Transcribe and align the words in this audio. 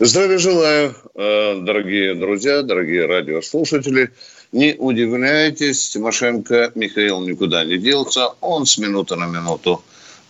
Здравия 0.00 0.38
желаю, 0.38 0.94
э, 1.14 1.60
дорогие 1.60 2.14
друзья, 2.14 2.62
дорогие 2.62 3.06
радиослушатели. 3.06 4.10
Не 4.50 4.74
удивляйтесь, 4.74 5.90
Тимошенко 5.90 6.72
Михаил 6.74 7.20
никуда 7.20 7.64
не 7.64 7.78
делся. 7.78 8.28
Он 8.40 8.66
с 8.66 8.76
минуты 8.76 9.14
на 9.14 9.26
минуту 9.26 9.84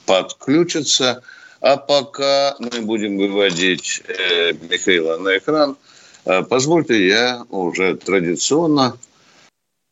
подключится. 0.05 1.23
А 1.63 1.79
пока 1.79 2.57
мы 2.59 2.83
будем 2.83 3.17
выводить 3.17 4.03
э, 4.07 4.53
Михаила 4.53 5.17
на 5.17 5.39
экран, 5.39 5.77
э, 6.27 6.43
позвольте 6.43 7.07
я 7.07 7.45
уже 7.49 7.97
традиционно 7.97 8.99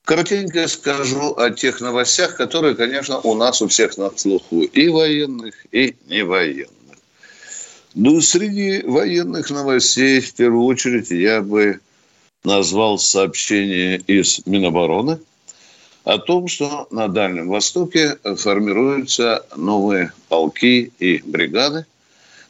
коротенько 0.04 0.68
скажу 0.68 1.34
о 1.34 1.50
тех 1.50 1.80
новостях, 1.80 2.36
которые, 2.36 2.74
конечно, 2.74 3.20
у 3.20 3.34
нас 3.34 3.62
у 3.62 3.68
всех 3.68 3.96
на 3.96 4.10
слуху. 4.16 4.60
И 4.60 4.88
военных, 4.88 5.54
и 5.72 5.96
не 6.06 6.22
военных. 6.22 6.68
Ну, 7.94 8.20
среди 8.20 8.82
военных 8.82 9.50
новостей, 9.50 10.20
в 10.20 10.34
первую 10.34 10.64
очередь, 10.64 11.12
я 11.12 11.40
бы 11.42 11.78
назвал 12.42 12.98
сообщение 12.98 13.98
из 14.08 14.44
Минобороны 14.46 15.20
о 16.02 16.18
том, 16.18 16.48
что 16.48 16.88
на 16.90 17.06
Дальнем 17.06 17.48
Востоке 17.48 18.18
формируются 18.36 19.46
новые 19.54 20.12
полки 20.28 20.92
и 20.98 21.22
бригады. 21.24 21.86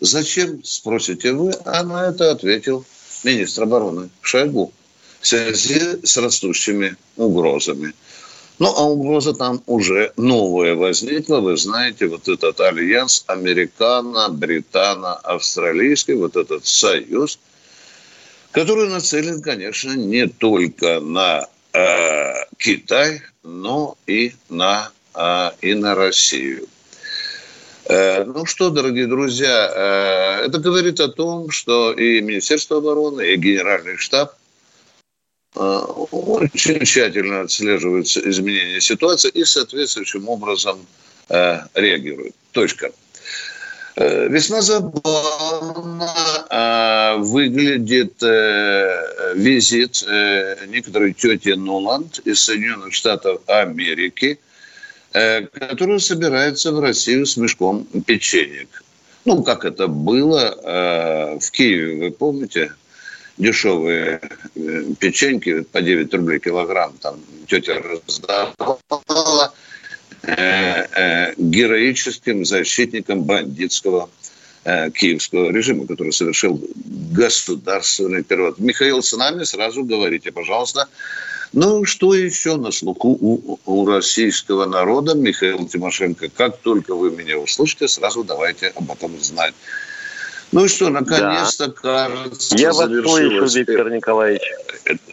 Зачем, 0.01 0.65
спросите 0.65 1.33
вы, 1.33 1.53
а 1.67 1.83
на 1.83 2.09
это 2.09 2.31
ответил 2.31 2.87
министр 3.23 3.65
обороны 3.65 4.09
Шойгу 4.23 4.73
в 5.21 5.27
связи 5.27 6.05
с 6.05 6.17
растущими 6.17 6.97
угрозами. 7.17 7.93
Ну, 8.61 8.73
а 8.77 8.85
угроза 8.85 9.35
там 9.35 9.61
уже 9.67 10.13
новая 10.17 10.77
возникла. 10.77 11.41
Вы 11.41 11.57
знаете, 11.57 12.07
вот 12.07 12.29
этот 12.29 12.61
альянс 12.61 13.25
американо-британо-австралийский, 13.27 16.15
вот 16.15 16.37
этот 16.37 16.65
союз, 16.65 17.41
который 18.53 18.89
нацелен, 18.89 19.43
конечно, 19.43 19.95
не 19.95 20.29
только 20.29 21.01
на 21.01 21.49
э, 21.73 22.33
Китай, 22.57 23.23
но 23.43 23.99
и 24.07 24.35
на, 24.49 24.93
э, 25.15 25.51
и 25.61 25.75
на 25.75 25.97
Россию. 25.97 26.69
Э, 27.87 28.23
ну 28.23 28.47
что, 28.47 28.71
дорогие 28.71 29.09
друзья, 29.09 29.73
э, 29.75 30.45
это 30.47 30.61
говорит 30.61 31.01
о 31.01 31.09
том, 31.09 31.51
что 31.51 31.93
и 31.93 32.21
Министерство 32.21 32.79
обороны, 32.79 33.33
и 33.33 33.37
Генеральный 33.37 33.97
штаб– 33.97 34.37
очень 35.55 36.85
тщательно 36.85 37.43
отслеживаются 37.43 38.21
изменения 38.29 38.81
ситуации 38.81 39.31
и 39.31 39.45
соответствующим 39.45 40.29
образом 40.29 40.85
э, 41.29 41.61
реагируют. 41.75 42.35
Точка. 42.53 42.91
Э, 43.97 44.29
весьма 44.29 44.61
забавно 44.63 46.11
выглядит 47.19 48.21
визит 49.35 50.05
некоторой 50.67 51.13
тети 51.13 51.51
Нуланд 51.51 52.19
из 52.25 52.43
Соединенных 52.43 52.93
Штатов 52.93 53.41
Америки, 53.47 54.39
которая 55.13 56.01
собирается 56.01 56.73
в 56.73 56.81
Россию 56.81 57.27
с 57.27 57.37
мешком 57.37 57.85
печенек. 58.07 58.83
Ну, 59.25 59.45
как 59.45 59.65
это 59.65 59.87
было 59.87 61.39
в 61.41 61.51
Киеве, 61.53 61.97
вы 62.07 62.11
помните, 62.11 62.73
дешевые 63.39 64.21
э, 64.55 64.85
печеньки 64.99 65.63
по 65.63 65.81
9 65.81 66.15
рублей 66.15 66.39
килограмм, 66.39 66.95
там 67.01 67.21
тетя 67.49 67.75
раздавала 67.81 69.53
э, 70.23 70.33
э, 70.33 71.35
героическим 71.37 72.45
защитникам 72.45 73.25
бандитского 73.25 74.09
киевского 74.95 75.51
режима, 75.51 75.87
который 75.87 76.11
совершил 76.11 76.59
государственный 77.13 78.23
переворот. 78.23 78.59
Михаил, 78.59 79.03
с 79.03 79.15
нами 79.15 79.45
сразу 79.45 79.85
говорите, 79.85 80.33
пожалуйста, 80.33 80.89
ну, 81.53 81.85
что 81.85 82.15
еще 82.15 82.57
на 82.57 82.73
слуху 82.73 83.11
у, 83.21 83.59
у 83.67 83.87
российского 83.87 84.65
народа, 84.65 85.15
Михаил 85.15 85.69
Тимошенко? 85.69 86.31
Как 86.31 86.57
только 86.59 86.95
вы 86.95 87.11
меня 87.11 87.39
услышите, 87.39 87.89
сразу 87.89 88.25
давайте 88.25 88.69
об 88.69 88.91
этом 88.91 89.21
знать. 89.21 89.55
Ну 90.55 90.67
и 90.67 90.69
что, 90.69 90.89
наконец-то, 90.89 91.67
да. 91.67 92.09
кажется, 92.09 92.57
Я 92.57 92.73
вас 92.73 92.89
слышу, 92.89 93.59
Виктор 93.59 93.91
Николаевич. 93.91 94.43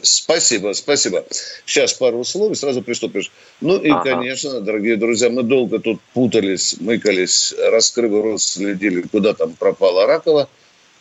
Спасибо, 0.03 0.73
спасибо. 0.73 1.25
Сейчас 1.65 1.93
пару 1.93 2.23
слов 2.23 2.51
и 2.51 2.55
сразу 2.55 2.83
приступишь. 2.83 3.31
Ну 3.59 3.77
и, 3.77 3.89
ага. 3.89 4.03
конечно, 4.03 4.61
дорогие 4.61 4.97
друзья, 4.97 5.31
мы 5.31 5.41
долго 5.41 5.79
тут 5.79 5.99
путались, 6.13 6.75
мыкались, 6.79 7.55
раскрыв 7.57 8.11
рот, 8.11 8.39
следили, 8.39 9.01
куда 9.01 9.33
там 9.33 9.53
пропала 9.53 10.05
Ракова. 10.05 10.47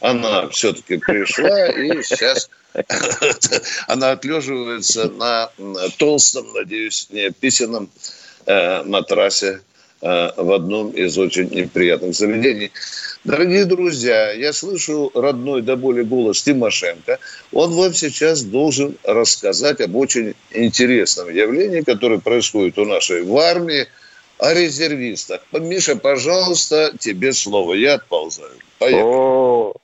Она 0.00 0.48
все-таки 0.48 0.96
пришла, 0.96 1.66
и 1.68 2.02
сейчас 2.02 2.48
она 3.88 4.12
отлеживается 4.12 5.10
на 5.10 5.50
толстом, 5.98 6.50
надеюсь, 6.54 7.08
не 7.10 7.30
писаном 7.30 7.90
э, 8.46 8.84
матрасе 8.84 9.60
э, 10.00 10.30
в 10.34 10.50
одном 10.50 10.92
из 10.92 11.18
очень 11.18 11.50
неприятных 11.50 12.14
заведений. 12.14 12.72
Дорогие 13.22 13.66
друзья, 13.66 14.32
я 14.32 14.52
слышу 14.54 15.10
родной 15.14 15.60
до 15.60 15.76
боли 15.76 16.02
голос 16.02 16.42
Тимошенко. 16.42 17.18
Он 17.52 17.70
вам 17.72 17.92
сейчас 17.92 18.42
должен 18.42 18.96
рассказать 19.04 19.82
об 19.82 19.94
очень 19.96 20.34
интересном 20.52 21.28
явлении, 21.28 21.82
которое 21.82 22.18
происходит 22.18 22.78
у 22.78 22.86
нашей 22.86 23.22
в 23.22 23.36
армии, 23.36 23.86
о 24.38 24.54
резервистах. 24.54 25.42
Миша, 25.52 25.96
пожалуйста, 25.96 26.92
тебе 26.98 27.34
слово. 27.34 27.74
Я 27.74 27.94
отползаю. 27.94 28.56
Поехали. 28.78 29.02
О, 29.04 29.74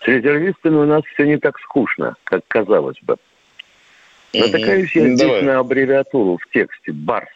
с 0.00 0.08
резервистами 0.08 0.74
у 0.74 0.84
нас 0.84 1.04
все 1.14 1.26
не 1.26 1.38
так 1.38 1.60
скучно, 1.60 2.16
как 2.24 2.42
казалось 2.48 2.98
бы. 3.02 3.16
Натыкаюсь 4.32 4.90
я 4.96 5.14
здесь 5.14 5.42
на 5.42 5.60
аббревиатуру 5.60 6.38
в 6.38 6.52
тексте 6.52 6.90
«Барс». 6.90 7.28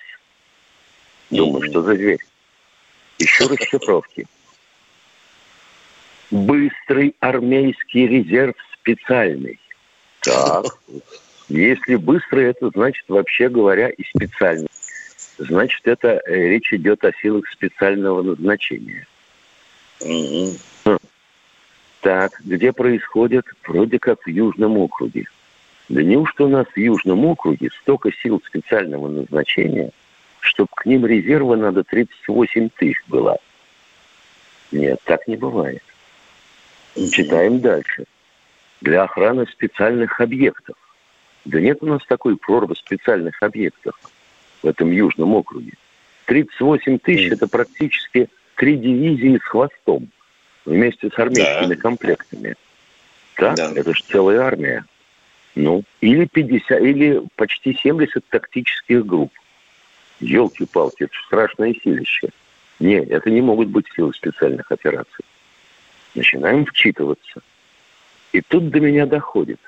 Думаю, 1.31 1.71
что 1.71 1.83
за 1.83 1.95
дверь. 1.95 2.19
Еще 3.21 3.47
расшифровки. 3.47 4.27
Быстрый 6.31 7.15
армейский 7.21 8.07
резерв 8.07 8.55
специальный. 8.75 9.59
Так. 10.21 10.67
Если 11.49 11.97
быстрый, 11.97 12.47
это 12.47 12.71
значит, 12.71 13.05
вообще 13.09 13.49
говоря, 13.49 13.89
и 13.89 14.05
специальный. 14.05 14.69
Значит, 15.39 15.87
это 15.87 16.21
э, 16.27 16.35
речь 16.49 16.73
идет 16.73 17.05
о 17.05 17.13
силах 17.23 17.49
специального 17.49 18.23
назначения. 18.23 19.07
Угу. 20.01 20.99
Так, 22.01 22.41
где 22.45 22.73
происходит? 22.73 23.47
Вроде 23.67 23.99
как 23.99 24.23
в 24.23 24.29
Южном 24.29 24.79
округе. 24.79 25.27
Да 25.89 26.03
неужто 26.03 26.45
у 26.45 26.49
нас 26.49 26.67
в 26.67 26.77
Южном 26.77 27.25
округе 27.25 27.71
столько 27.81 28.11
сил 28.23 28.43
специального 28.47 29.09
назначения, 29.09 29.91
чтобы 30.41 30.69
к 30.75 30.85
ним 30.85 31.07
резерва 31.07 31.57
надо 31.57 31.83
38 31.85 32.69
тысяч 32.77 33.03
было? 33.09 33.39
Нет, 34.71 35.01
так 35.05 35.27
не 35.27 35.37
бывает. 35.37 35.83
Читаем 37.07 37.61
дальше. 37.61 38.05
Для 38.81 39.05
охраны 39.05 39.47
специальных 39.47 40.21
объектов. 40.21 40.77
Да 41.45 41.61
нет 41.61 41.79
у 41.83 41.87
нас 41.87 42.05
такой 42.07 42.37
прорвы 42.37 42.75
специальных 42.77 43.43
объектов 43.43 43.99
в 44.63 44.67
этом 44.67 44.91
южном 44.91 45.35
округе. 45.35 45.73
38 46.27 46.99
тысяч– 46.99 47.33
это 47.33 47.49
практически 47.49 48.29
три 48.57 48.77
дивизии 48.77 49.39
с 49.39 49.43
хвостом 49.43 50.11
вместе 50.65 51.09
с 51.09 51.19
армейскими 51.19 51.75
да. 51.75 51.81
комплектами. 51.81 52.57
Так, 53.35 53.57
да. 53.57 53.73
это 53.75 53.95
же 53.95 54.03
целая 54.05 54.41
армия. 54.41 54.85
Ну, 55.55 55.85
или 56.01 56.27
50, 56.27 56.81
или 56.83 57.23
почти 57.37 57.75
70 57.75 58.25
тактических 58.29 59.07
групп. 59.07 59.33
Елки-палки, 60.21 61.05
это 61.05 61.15
страшное 61.27 61.75
силище. 61.83 62.29
Нет, 62.81 63.11
это 63.11 63.31
не 63.31 63.41
могут 63.41 63.69
быть 63.69 63.87
силы 63.95 64.13
специальных 64.13 64.71
операций 64.71 65.25
начинаем 66.15 66.65
вчитываться. 66.65 67.41
И 68.33 68.41
тут 68.41 68.71
до 68.71 68.81
меня 68.81 69.07
доходит. 69.07 69.61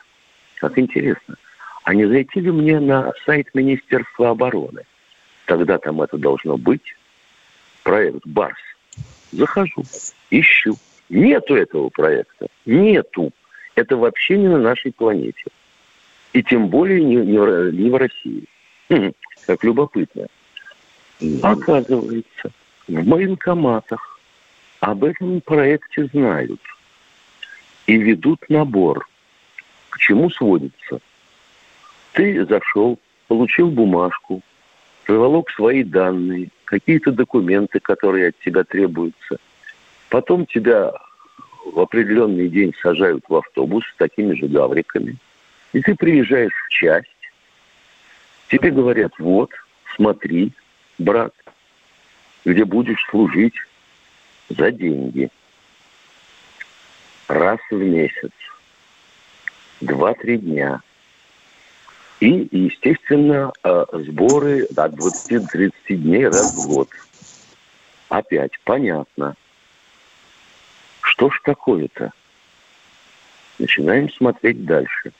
Как 0.56 0.78
интересно. 0.78 1.36
А 1.84 1.94
не 1.94 2.06
зайти 2.06 2.40
ли 2.40 2.50
мне 2.50 2.78
на 2.78 3.12
сайт 3.24 3.48
Министерства 3.54 4.30
обороны? 4.30 4.82
Тогда 5.46 5.78
там 5.78 6.02
это 6.02 6.18
должно 6.18 6.56
быть. 6.56 6.94
Проект 7.82 8.26
«Барс». 8.26 8.58
Захожу, 9.32 9.84
ищу. 10.30 10.76
Нету 11.08 11.56
этого 11.56 11.88
проекта. 11.88 12.46
Нету. 12.66 13.32
Это 13.74 13.96
вообще 13.96 14.36
не 14.36 14.48
на 14.48 14.58
нашей 14.58 14.92
планете. 14.92 15.44
И 16.32 16.42
тем 16.42 16.68
более 16.68 17.02
не, 17.02 17.16
не, 17.16 17.72
не 17.72 17.90
в 17.90 17.96
России. 17.96 18.44
Хм, 18.88 19.12
как 19.46 19.64
любопытно. 19.64 20.26
Оказывается, 21.42 22.50
в 22.86 23.04
военкоматах 23.08 24.09
об 24.80 25.04
этом 25.04 25.40
проекте 25.42 26.06
знают 26.06 26.60
и 27.86 27.96
ведут 27.96 28.48
набор. 28.48 29.06
К 29.90 29.98
чему 29.98 30.30
сводится? 30.30 31.00
Ты 32.12 32.44
зашел, 32.46 32.98
получил 33.28 33.70
бумажку, 33.70 34.42
приволок 35.04 35.50
свои 35.50 35.84
данные, 35.84 36.48
какие-то 36.64 37.12
документы, 37.12 37.78
которые 37.80 38.28
от 38.28 38.38
тебя 38.40 38.64
требуются. 38.64 39.38
Потом 40.08 40.46
тебя 40.46 40.92
в 41.64 41.78
определенный 41.78 42.48
день 42.48 42.74
сажают 42.82 43.24
в 43.28 43.36
автобус 43.36 43.84
с 43.84 43.96
такими 43.96 44.34
же 44.34 44.46
гавриками. 44.46 45.16
И 45.72 45.82
ты 45.82 45.94
приезжаешь 45.94 46.52
в 46.66 46.70
часть. 46.70 47.08
Тебе 48.48 48.70
говорят, 48.70 49.12
вот, 49.18 49.50
смотри, 49.94 50.52
брат, 50.98 51.32
где 52.44 52.64
будешь 52.64 53.04
служить 53.10 53.54
за 54.50 54.70
деньги. 54.72 55.30
Раз 57.28 57.58
в 57.70 57.76
месяц. 57.76 58.32
Два-три 59.80 60.38
дня. 60.38 60.80
И, 62.18 62.48
естественно, 62.50 63.52
э, 63.62 63.84
сборы 63.92 64.64
от 64.76 64.92
20-30 64.92 65.72
дней 65.88 66.26
раз 66.26 66.54
в 66.54 66.68
год. 66.68 66.88
Опять 68.08 68.52
понятно. 68.64 69.36
Что 71.00 71.30
ж 71.30 71.40
такое-то? 71.44 72.12
Начинаем 73.58 74.10
смотреть 74.12 74.64
дальше. 74.66 75.12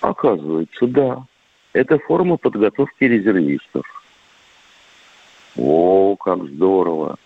Оказывается, 0.00 0.86
да, 0.86 1.24
это 1.72 1.98
форма 1.98 2.36
подготовки 2.36 3.04
резервистов. 3.04 3.84
О, 5.56 6.16
как 6.16 6.42
здорово! 6.44 7.18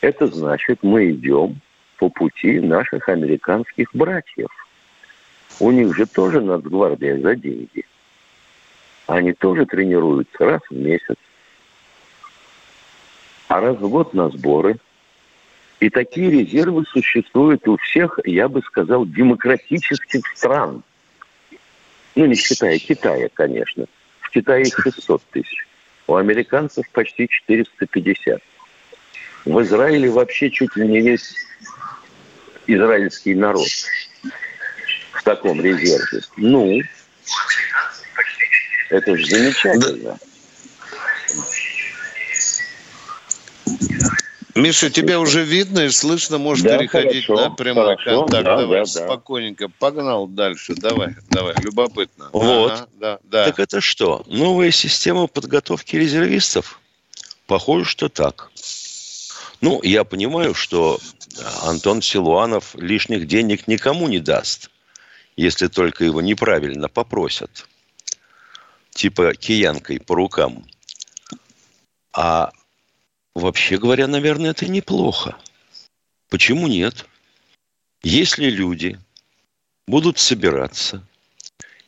Это 0.00 0.26
значит, 0.28 0.78
мы 0.82 1.10
идем 1.10 1.60
по 1.98 2.08
пути 2.08 2.60
наших 2.60 3.08
американских 3.08 3.88
братьев– 3.94 4.48
у 5.60 5.72
них 5.72 5.94
же 5.96 6.06
тоже 6.06 6.40
нацгвардия 6.40 7.18
за 7.18 7.34
деньги. 7.34 7.84
Они 9.06 9.32
тоже 9.32 9.66
тренируются 9.66 10.38
раз 10.44 10.60
в 10.70 10.76
месяц. 10.76 11.16
А 13.48 13.60
раз 13.60 13.76
в 13.78 13.88
год 13.88 14.14
на 14.14 14.28
сборы. 14.28 14.76
И 15.80 15.90
такие 15.90 16.30
резервы 16.30 16.84
существуют 16.86 17.66
у 17.68 17.76
всех, 17.76 18.18
я 18.24 18.48
бы 18.48 18.62
сказал, 18.62 19.06
демократических 19.06 20.26
стран. 20.34 20.82
Ну, 22.14 22.26
не 22.26 22.34
считая 22.34 22.78
Китая, 22.78 23.28
конечно. 23.32 23.86
В 24.20 24.30
Китае 24.30 24.64
их 24.64 24.76
600 24.76 25.22
тысяч. 25.30 25.66
У 26.06 26.16
американцев 26.16 26.88
почти 26.90 27.28
450. 27.28 28.42
В 29.44 29.62
Израиле 29.62 30.10
вообще 30.10 30.50
чуть 30.50 30.74
ли 30.76 30.86
не 30.86 31.00
весь 31.00 31.34
израильский 32.66 33.34
народ 33.34 33.68
в 35.12 35.22
таком 35.22 35.60
резерве. 35.60 36.20
Ну, 36.36 36.80
это 38.90 39.16
же 39.16 39.26
замечательно. 39.26 40.18
Миша, 44.54 44.90
тебя 44.90 45.20
уже 45.20 45.44
видно 45.44 45.80
и 45.80 45.88
слышно, 45.88 46.38
можешь 46.38 46.64
да, 46.64 46.78
переходить 46.78 47.26
хорошо, 47.26 47.48
на 47.48 47.54
прямой 47.54 47.96
хорошо, 47.96 48.20
контакт. 48.22 48.44
Да, 48.44 48.56
давай, 48.56 48.80
да, 48.80 48.86
спокойненько. 48.86 49.68
Погнал 49.78 50.26
дальше. 50.26 50.74
Давай, 50.74 51.14
давай, 51.30 51.54
любопытно. 51.62 52.30
Вот. 52.32 52.72
Ага, 52.72 52.88
да, 52.98 53.18
да. 53.22 53.44
Так 53.44 53.60
это 53.60 53.80
что? 53.80 54.24
Новая 54.26 54.72
система 54.72 55.28
подготовки 55.28 55.94
резервистов? 55.94 56.80
Похоже, 57.46 57.84
что 57.84 58.08
так. 58.08 58.50
Ну, 59.60 59.82
я 59.82 60.04
понимаю, 60.04 60.54
что 60.54 61.00
Антон 61.62 62.02
Силуанов 62.02 62.74
лишних 62.74 63.26
денег 63.26 63.66
никому 63.66 64.08
не 64.08 64.20
даст 64.20 64.70
если 65.38 65.68
только 65.68 66.04
его 66.04 66.20
неправильно 66.20 66.88
попросят. 66.88 67.68
Типа 68.90 69.34
киянкой 69.34 70.00
по 70.00 70.16
рукам. 70.16 70.66
А 72.12 72.50
вообще 73.34 73.78
говоря, 73.78 74.08
наверное, 74.08 74.50
это 74.50 74.66
неплохо. 74.66 75.38
Почему 76.28 76.66
нет? 76.66 77.06
Если 78.02 78.50
люди 78.50 78.98
будут 79.86 80.18
собираться 80.18 81.06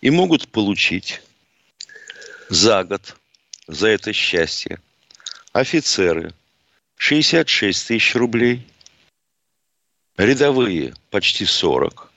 и 0.01 0.11
могут 0.11 0.47
получить 0.47 1.21
за 2.49 2.85
год 2.85 3.17
за 3.67 3.89
это 3.89 4.13
счастье 4.13 4.81
офицеры 5.53 6.33
66 7.01 7.87
тысяч 7.87 8.15
рублей, 8.15 8.69
рядовые 10.19 10.95
почти 11.09 11.47
40, 11.47 12.13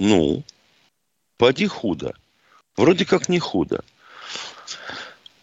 ну, 0.00 0.44
Поди 1.36 1.68
худо. 1.68 2.14
Вроде 2.76 3.06
как 3.06 3.28
не 3.28 3.38
худо. 3.38 3.84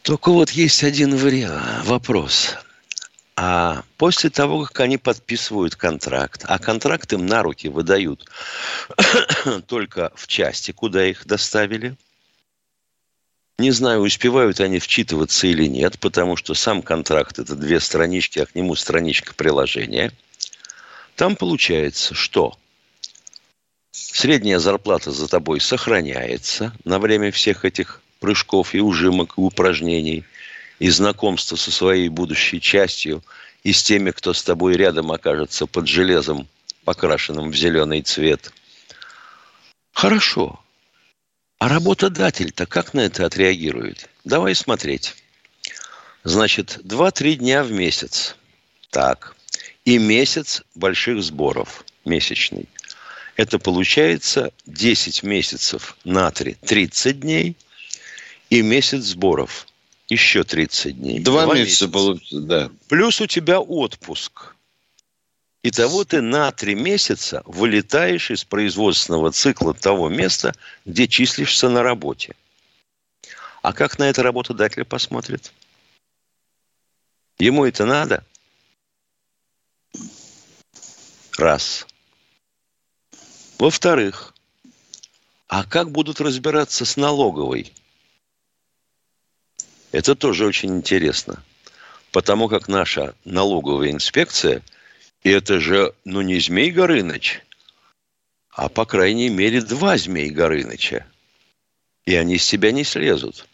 Только 0.02 0.30
вот 0.34 0.50
есть 0.50 0.84
один 0.84 1.16
вариант, 1.16 1.86
вопрос. 1.86 2.58
А 3.38 3.84
после 3.96 4.30
того, 4.30 4.66
как 4.66 4.82
они 4.82 4.98
подписывают 4.98 5.78
контракт, 5.78 6.44
а 6.46 6.60
контракт 6.60 7.14
им 7.14 7.26
на 7.26 7.44
руки 7.44 7.70
выдают 7.70 8.30
только 9.68 10.12
в 10.16 10.28
части, 10.28 10.72
куда 10.72 11.06
их 11.06 11.26
доставили, 11.26 11.96
не 13.58 13.72
знаю, 13.72 14.02
успевают 14.02 14.60
они 14.60 14.80
вчитываться 14.80 15.48
или 15.48 15.66
нет, 15.66 16.00
потому 16.00 16.36
что 16.36 16.54
сам 16.54 16.82
контракт– 16.82 17.40
это 17.40 17.56
две 17.56 17.80
странички, 17.80 18.40
а 18.40 18.46
к 18.46 18.56
нему 18.56 18.76
страничка 18.76 19.34
приложения. 19.34 20.12
Там 21.16 21.36
получается, 21.36 22.14
что 22.14 22.58
Средняя 23.96 24.60
зарплата 24.60 25.12
за 25.12 25.30
тобой 25.30 25.62
сохраняется 25.62 26.74
на 26.84 27.00
время 27.00 27.32
всех 27.32 27.64
этих 27.64 28.02
прыжков 28.20 28.76
и 28.76 28.82
ужимок, 28.82 29.36
и 29.38 29.42
упражнений, 29.42 30.26
и 30.80 30.90
знакомства 30.90 31.56
со 31.56 31.72
своей 31.72 32.10
будущей 32.10 32.60
частью, 32.60 33.24
и 33.64 33.72
с 33.72 33.84
теми, 33.84 34.12
кто 34.12 34.34
с 34.34 34.44
тобой 34.44 34.76
рядом 34.76 35.14
окажется 35.14 35.66
под 35.66 35.88
железом, 35.88 36.46
покрашенным 36.84 37.52
в 37.52 37.56
зеленый 37.56 38.02
цвет. 38.02 38.52
Хорошо. 39.94 40.60
А 41.66 41.68
работодатель-то 41.68 42.68
как 42.68 42.94
на 42.94 43.00
это 43.00 43.26
отреагирует? 43.26 44.08
Давай 44.24 44.54
смотреть. 44.54 45.16
Значит, 46.24 46.78
2-3 46.84 47.38
дня 47.38 47.64
в 47.64 47.72
месяц. 47.72 48.36
Так. 48.92 49.36
И 49.84 49.98
месяц 49.98 50.62
больших 50.76 51.24
сборов 51.24 51.84
месячный. 52.06 52.70
Это 53.36 53.58
получается 53.58 54.52
10 54.68 55.24
месяцев 55.24 55.98
на 56.04 56.30
3, 56.30 56.56
30 56.62 57.20
дней 57.20 57.56
и 58.52 58.62
месяц 58.62 59.02
сборов. 59.06 59.66
Еще 60.08 60.44
30 60.44 60.96
дней. 60.96 61.20
Два, 61.20 61.46
Два 61.46 61.56
месяца, 61.56 61.86
месяца. 61.86 61.88
получится, 61.88 62.40
да. 62.42 62.70
Плюс 62.90 63.20
у 63.22 63.26
тебя 63.26 63.60
отпуск. 63.60 64.55
Итого 65.68 66.06
ты 66.06 66.22
на 66.22 66.52
три 66.52 66.76
месяца 66.76 67.42
вылетаешь 67.46 68.30
из 68.30 68.44
производственного 68.44 69.32
цикла 69.32 69.74
того 69.74 70.10
места, 70.10 70.54
где 70.86 71.08
числишься 71.08 71.70
на 71.70 71.82
работе. 71.82 72.36
А 73.64 73.74
как 73.74 73.98
на 73.98 74.04
это 74.04 74.22
работодатель 74.22 74.86
посмотрит? 74.86 75.52
Ему 77.40 77.66
это 77.66 77.88
надо? 77.88 78.24
Раз. 81.40 81.88
Во-вторых, 83.58 84.36
а 85.48 85.64
как 85.64 85.90
будут 85.90 86.22
разбираться 86.22 86.86
с 86.86 86.96
налоговой? 86.96 87.74
Это 89.92 90.14
тоже 90.14 90.46
очень 90.46 90.78
интересно. 90.78 91.44
Потому 92.12 92.50
как 92.50 92.68
наша 92.68 93.16
налоговая 93.26 93.90
инспекция, 93.90 94.62
и 95.26 95.32
это 95.32 95.60
же, 95.60 95.92
ну, 96.06 96.22
не 96.22 96.40
Змей 96.40 96.70
Горыныч, 96.70 97.42
а, 98.52 98.70
по 98.70 98.86
крайней 98.86 99.30
мере, 99.30 99.60
два 99.60 99.98
Змей 99.98 100.30
Горыныча. 100.30 101.04
И 102.06 102.14
они 102.14 102.38
с 102.38 102.46
себя 102.46 102.72
не 102.72 102.84
слезут. 102.84 103.48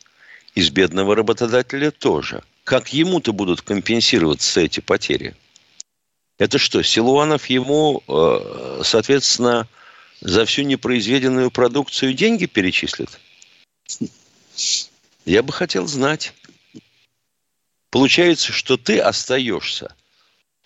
Из 0.53 0.69
бедного 0.69 1.15
работодателя 1.15 1.91
тоже. 1.91 2.43
Как 2.65 2.91
ему-то 2.91 3.31
будут 3.31 3.61
компенсироваться 3.61 4.59
эти 4.59 4.81
потери? 4.81 5.33
Это 6.37 6.57
что, 6.57 6.83
Силуанов 6.83 7.45
ему, 7.45 8.03
э, 8.05 8.81
соответственно, 8.83 9.65
за 10.19 10.43
всю 10.43 10.63
непроизведенную 10.63 11.51
продукцию 11.51 12.13
деньги 12.13 12.47
перечислят? 12.47 13.17
Я 15.23 15.41
бы 15.41 15.53
хотел 15.53 15.87
знать. 15.87 16.33
Получается, 17.91 18.51
что 18.51 18.75
ты 18.75 18.99
остаешься 18.99 19.95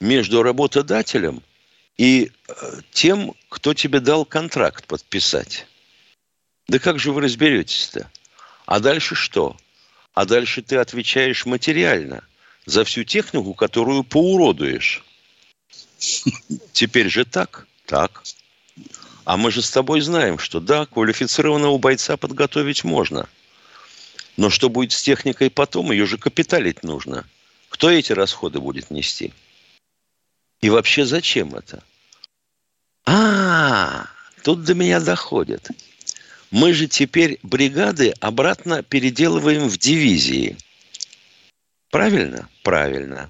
между 0.05 0.43
работодателем 0.43 1.41
и 1.97 2.31
э, 2.47 2.53
тем, 2.91 3.33
кто 3.50 3.74
тебе 3.74 4.00
дал 4.00 4.25
контракт 4.25 4.85
подписать. 4.85 5.67
Да 6.67 6.79
как 6.79 7.00
же 7.00 7.12
вы 7.12 7.21
разберетесь-то? 7.21 8.09
А 8.65 8.79
дальше 8.79 9.15
что? 9.15 9.57
А 10.13 10.25
дальше 10.25 10.62
ты 10.62 10.77
отвечаешь 10.77 11.45
материально 11.45 12.24
за 12.65 12.83
всю 12.83 13.03
технику, 13.03 13.53
которую 13.53 14.03
поуродуешь. 14.03 15.03
Теперь 16.71 17.09
же 17.09 17.25
так? 17.25 17.67
Так. 17.85 18.24
А 19.24 19.38
мы 19.38 19.51
же 19.51 19.62
с 19.62 19.69
тобой 19.69 20.01
знаем, 20.01 20.38
что 20.38 20.59
да, 20.59 20.85
квалифицированного 20.85 21.77
бойца 21.77 22.17
подготовить 22.17 22.83
можно. 22.83 23.27
Но 24.38 24.50
что 24.50 24.69
будет 24.69 24.91
с 24.91 25.01
техникой 25.01 25.50
потом, 25.50 25.91
ее 25.91 26.05
же 26.05 26.17
капиталить 26.17 26.83
нужно. 26.83 27.25
Кто 27.69 27.89
эти 27.89 28.12
расходы 28.12 28.59
будет 28.59 28.91
нести? 28.91 29.33
И 30.62 30.69
вообще 30.69 31.05
зачем 31.05 31.55
это? 31.55 31.83
А, 33.05 34.07
тут 34.43 34.63
до 34.63 34.74
меня 34.74 35.00
доходит. 35.00 35.69
Мы 36.51 36.74
же 36.74 36.88
теперь 36.88 37.39
бригады 37.43 38.13
обратно 38.19 38.81
переделываем 38.81 39.67
в 39.67 39.77
дивизии. 39.77 40.57
Правильно? 41.91 42.50
Правильно. 42.63 43.29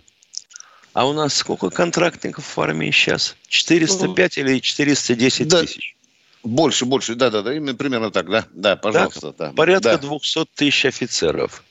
А 0.94 1.08
у 1.08 1.14
нас 1.14 1.34
сколько 1.34 1.70
контрактников 1.70 2.56
в 2.56 2.62
армии 2.62 2.90
сейчас? 2.92 3.36
405 3.50 4.38
или 4.38 4.60
410 4.60 5.48
да, 5.48 5.62
тысяч? 5.62 5.96
Больше, 6.44 6.86
больше, 6.86 7.16
да, 7.16 7.30
да, 7.30 7.42
да, 7.42 7.54
именно 7.54 7.76
примерно 7.76 8.12
так, 8.12 8.30
да, 8.30 8.46
да, 8.54 8.76
пожалуйста. 8.76 9.34
Так, 9.34 9.50
да. 9.50 9.52
Порядка 9.54 9.98
да. 9.98 10.08
200 10.08 10.46
тысяч 10.54 10.86
офицеров 10.86 11.64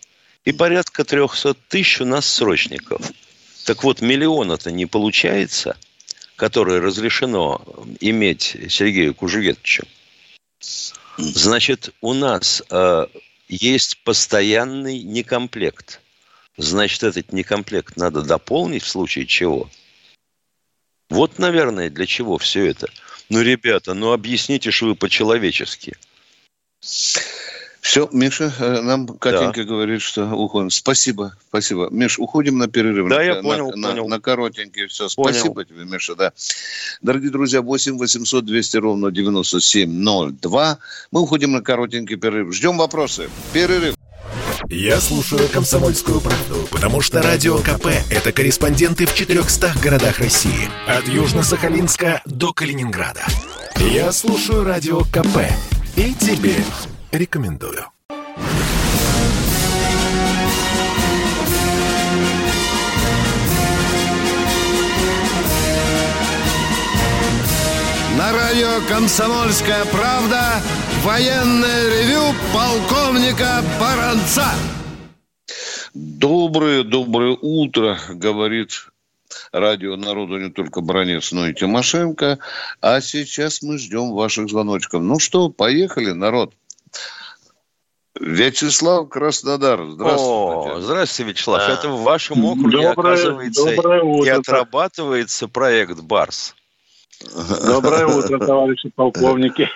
и 0.44 0.52
порядка 0.52 1.04
300 1.04 1.54
тысяч 1.68 2.00
у 2.00 2.04
нас 2.04 2.26
срочников. 2.26 3.00
Так 3.64 3.82
вот, 3.84 4.00
миллиона-то 4.00 4.70
не 4.70 4.86
получается, 4.86 5.76
который 6.36 6.80
разрешено 6.80 7.64
иметь 8.00 8.56
Сергею 8.68 9.14
Кужугетовичу. 9.14 9.84
Значит, 11.16 11.94
у 12.00 12.12
нас 12.14 12.62
э, 12.70 13.06
есть 13.48 13.98
постоянный 14.04 15.02
некомплект– 15.02 16.00
Значит, 16.56 17.02
этот 17.02 17.32
некомплект 17.32 17.96
надо 17.96 18.22
дополнить 18.22 18.84
в 18.84 18.88
случае 18.88 19.26
чего. 19.26 19.68
Вот, 21.10 21.38
наверное, 21.38 21.90
для 21.90 22.06
чего 22.06 22.38
все 22.38 22.66
это. 22.66 22.88
Ну, 23.28 23.42
ребята, 23.42 23.94
ну 23.94 24.12
объясните, 24.12 24.70
что 24.70 24.86
вы 24.86 24.94
по-человечески. 24.94 25.96
Все, 27.84 28.08
Миша, 28.12 28.50
э, 28.60 28.80
нам 28.80 29.06
Катенька 29.06 29.60
да. 29.60 29.64
говорит, 29.64 30.00
что 30.00 30.24
уходим. 30.34 30.70
Спасибо, 30.70 31.36
спасибо. 31.50 31.90
Миш, 31.90 32.18
уходим 32.18 32.56
на 32.56 32.66
перерыв. 32.66 33.10
Да, 33.10 33.16
на, 33.16 33.20
я 33.20 33.34
понял, 33.42 33.72
на, 33.76 33.88
понял. 33.88 34.08
На, 34.08 34.16
на 34.16 34.20
коротенький 34.22 34.86
все. 34.86 35.06
Понял. 35.14 35.34
Спасибо 35.34 35.66
тебе, 35.66 35.84
Миша, 35.84 36.14
да. 36.14 36.32
Дорогие 37.02 37.30
друзья, 37.30 37.60
8 37.60 37.98
800 37.98 38.42
200 38.42 38.76
ровно 38.78 39.10
9702. 39.10 40.78
Мы 41.10 41.20
уходим 41.20 41.52
на 41.52 41.60
коротенький 41.60 42.16
перерыв. 42.16 42.54
Ждем 42.54 42.78
вопросы. 42.78 43.28
Перерыв. 43.52 43.96
Я 44.70 44.98
слушаю 44.98 45.46
«Комсомольскую 45.50 46.22
правду», 46.22 46.66
потому 46.70 47.02
что 47.02 47.20
«Радио 47.20 47.58
КП»— 47.58 47.88
это 48.10 48.32
корреспонденты 48.32 49.04
в 49.04 49.14
400 49.14 49.74
городах 49.82 50.20
России. 50.20 50.70
От 50.88 51.04
Южно-Сахалинска 51.04 52.22
до 52.24 52.54
Калининграда. 52.54 53.26
Я 53.76 54.10
слушаю 54.10 54.64
«Радио 54.64 55.00
КП» 55.00 55.36
и 55.96 56.14
тебе 56.14 56.56
рекомендую. 57.14 57.86
На 68.16 68.32
радио 68.32 68.80
«Комсомольская 68.88 69.84
правда» 69.86 70.62
Военное 71.04 71.90
ревю 71.90 72.34
полковника 72.54 73.62
Баранца. 73.78 74.46
Доброе, 75.92 76.82
доброе 76.82 77.36
утро, 77.42 77.98
говорит 78.08 78.88
радио 79.52 79.96
народу 79.96 80.38
не 80.38 80.50
только 80.50 80.80
Бронец, 80.80 81.30
но 81.32 81.46
и 81.48 81.52
Тимошенко. 81.52 82.38
А 82.80 83.00
сейчас 83.02 83.60
мы 83.60 83.76
ждем 83.76 84.12
ваших 84.12 84.48
звоночков. 84.48 85.02
Ну 85.02 85.18
что, 85.18 85.50
поехали, 85.50 86.12
народ. 86.12 86.54
Вячеслав 88.20 89.08
Краснодар, 89.08 89.80
здравствуйте. 89.84 90.70
О, 90.70 90.80
здравствуйте, 90.80 91.30
Вячеслав. 91.30 91.62
А, 91.68 91.72
Это 91.72 91.88
в 91.88 92.02
вашем 92.02 92.44
округе, 92.44 92.82
доброе, 92.82 93.14
оказывается, 93.14 93.76
доброе 93.76 94.02
утро. 94.02 94.26
и 94.26 94.28
отрабатывается 94.30 95.48
проект 95.48 96.00
«Барс». 96.00 96.54
Доброе 97.66 98.06
утро, 98.06 98.38
товарищи 98.38 98.90
полковники. 98.94 99.68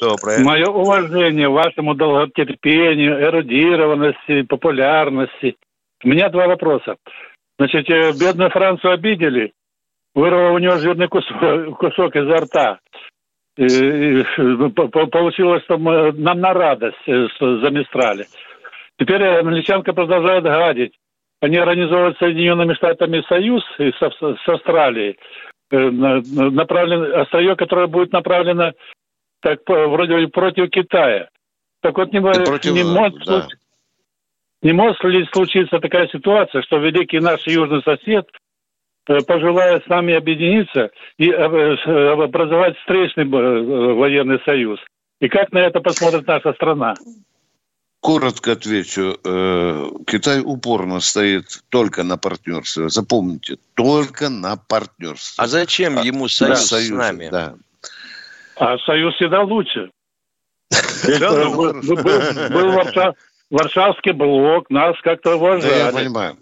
Доброе. 0.00 0.40
Мое 0.40 0.66
уважение 0.66 1.48
вашему 1.48 1.94
долготерпению, 1.94 3.20
эрудированности, 3.22 4.42
популярности. 4.42 5.56
У 6.04 6.08
меня 6.08 6.28
два 6.28 6.48
вопроса. 6.48 6.96
Значит, 7.58 7.88
э, 7.88 8.12
бедную 8.12 8.50
Францию 8.50 8.92
обидели, 8.92 9.52
вырвал 10.14 10.54
у 10.54 10.58
него 10.58 10.76
жирный 10.78 11.08
кусок, 11.08 11.78
кусок 11.78 12.16
изо 12.16 12.36
рта. 12.36 12.78
И, 13.56 14.24
ну, 14.36 14.70
получилось, 14.70 15.62
что 15.64 15.78
мы, 15.78 16.12
нам 16.12 16.40
на 16.40 16.52
радость 16.52 16.96
э, 17.06 17.26
заместрали. 17.40 18.26
Теперь 18.98 19.22
англичанка 19.24 19.92
продолжает 19.92 20.44
гадить. 20.44 20.94
Они 21.40 21.56
организовывают 21.56 22.18
Соединенными 22.18 22.74
Штатами 22.74 23.24
Союз 23.28 23.62
с, 23.78 23.94
с 23.98 24.48
Австралией. 24.48 25.18
Э, 25.70 25.90
направлено, 25.90 27.22
острие, 27.22 27.56
которое 27.56 27.86
будет 27.86 28.12
направлено 28.12 28.72
так 29.40 29.60
вроде 29.66 30.28
против 30.28 30.70
Китая. 30.70 31.28
Так 31.82 31.96
вот 31.96 32.12
не, 32.12 32.20
против, 32.20 32.72
не, 32.72 32.84
может, 32.84 33.24
да. 33.26 33.46
не 34.62 34.72
может 34.72 35.02
ли 35.04 35.24
случиться 35.32 35.78
такая 35.78 36.08
ситуация, 36.08 36.62
что 36.62 36.78
великий 36.78 37.20
наш 37.20 37.46
южный 37.46 37.82
сосед 37.82 38.26
э, 39.08 39.20
пожелает 39.26 39.84
с 39.84 39.88
нами 39.88 40.14
объединиться 40.14 40.90
и 41.18 41.30
э, 41.30 42.12
образовать 42.22 42.76
встречный 42.78 43.24
военный 43.24 44.40
союз? 44.44 44.78
И 45.20 45.28
как 45.28 45.52
на 45.52 45.58
это 45.58 45.80
посмотрит 45.80 46.26
наша 46.26 46.52
страна? 46.52 46.94
Коротко 48.00 48.52
отвечу. 48.52 49.18
Э, 49.24 49.88
Китай 50.06 50.40
упорно 50.44 51.00
стоит 51.00 51.62
только 51.70 52.04
на 52.04 52.16
партнерстве. 52.16 52.88
Запомните, 52.88 53.56
только 53.74 54.28
на 54.28 54.56
партнерстве. 54.56 55.42
А 55.42 55.46
зачем 55.46 55.98
а, 55.98 56.02
ему 56.02 56.28
союз, 56.28 56.60
да, 56.60 56.66
союз 56.66 56.88
с 56.88 56.92
нами? 56.92 57.28
Да. 57.30 57.54
А 58.56 58.78
союз 58.78 59.14
всегда 59.16 59.42
лучше. 59.42 59.90
Был 62.50 62.72
Варшавский 63.50 64.12
блок, 64.12 64.70
нас 64.70 64.96
как-то 65.02 65.36
уважали. 65.36 65.70
Да, 65.70 65.86
я 65.86 65.92
понимаю. 65.92 66.36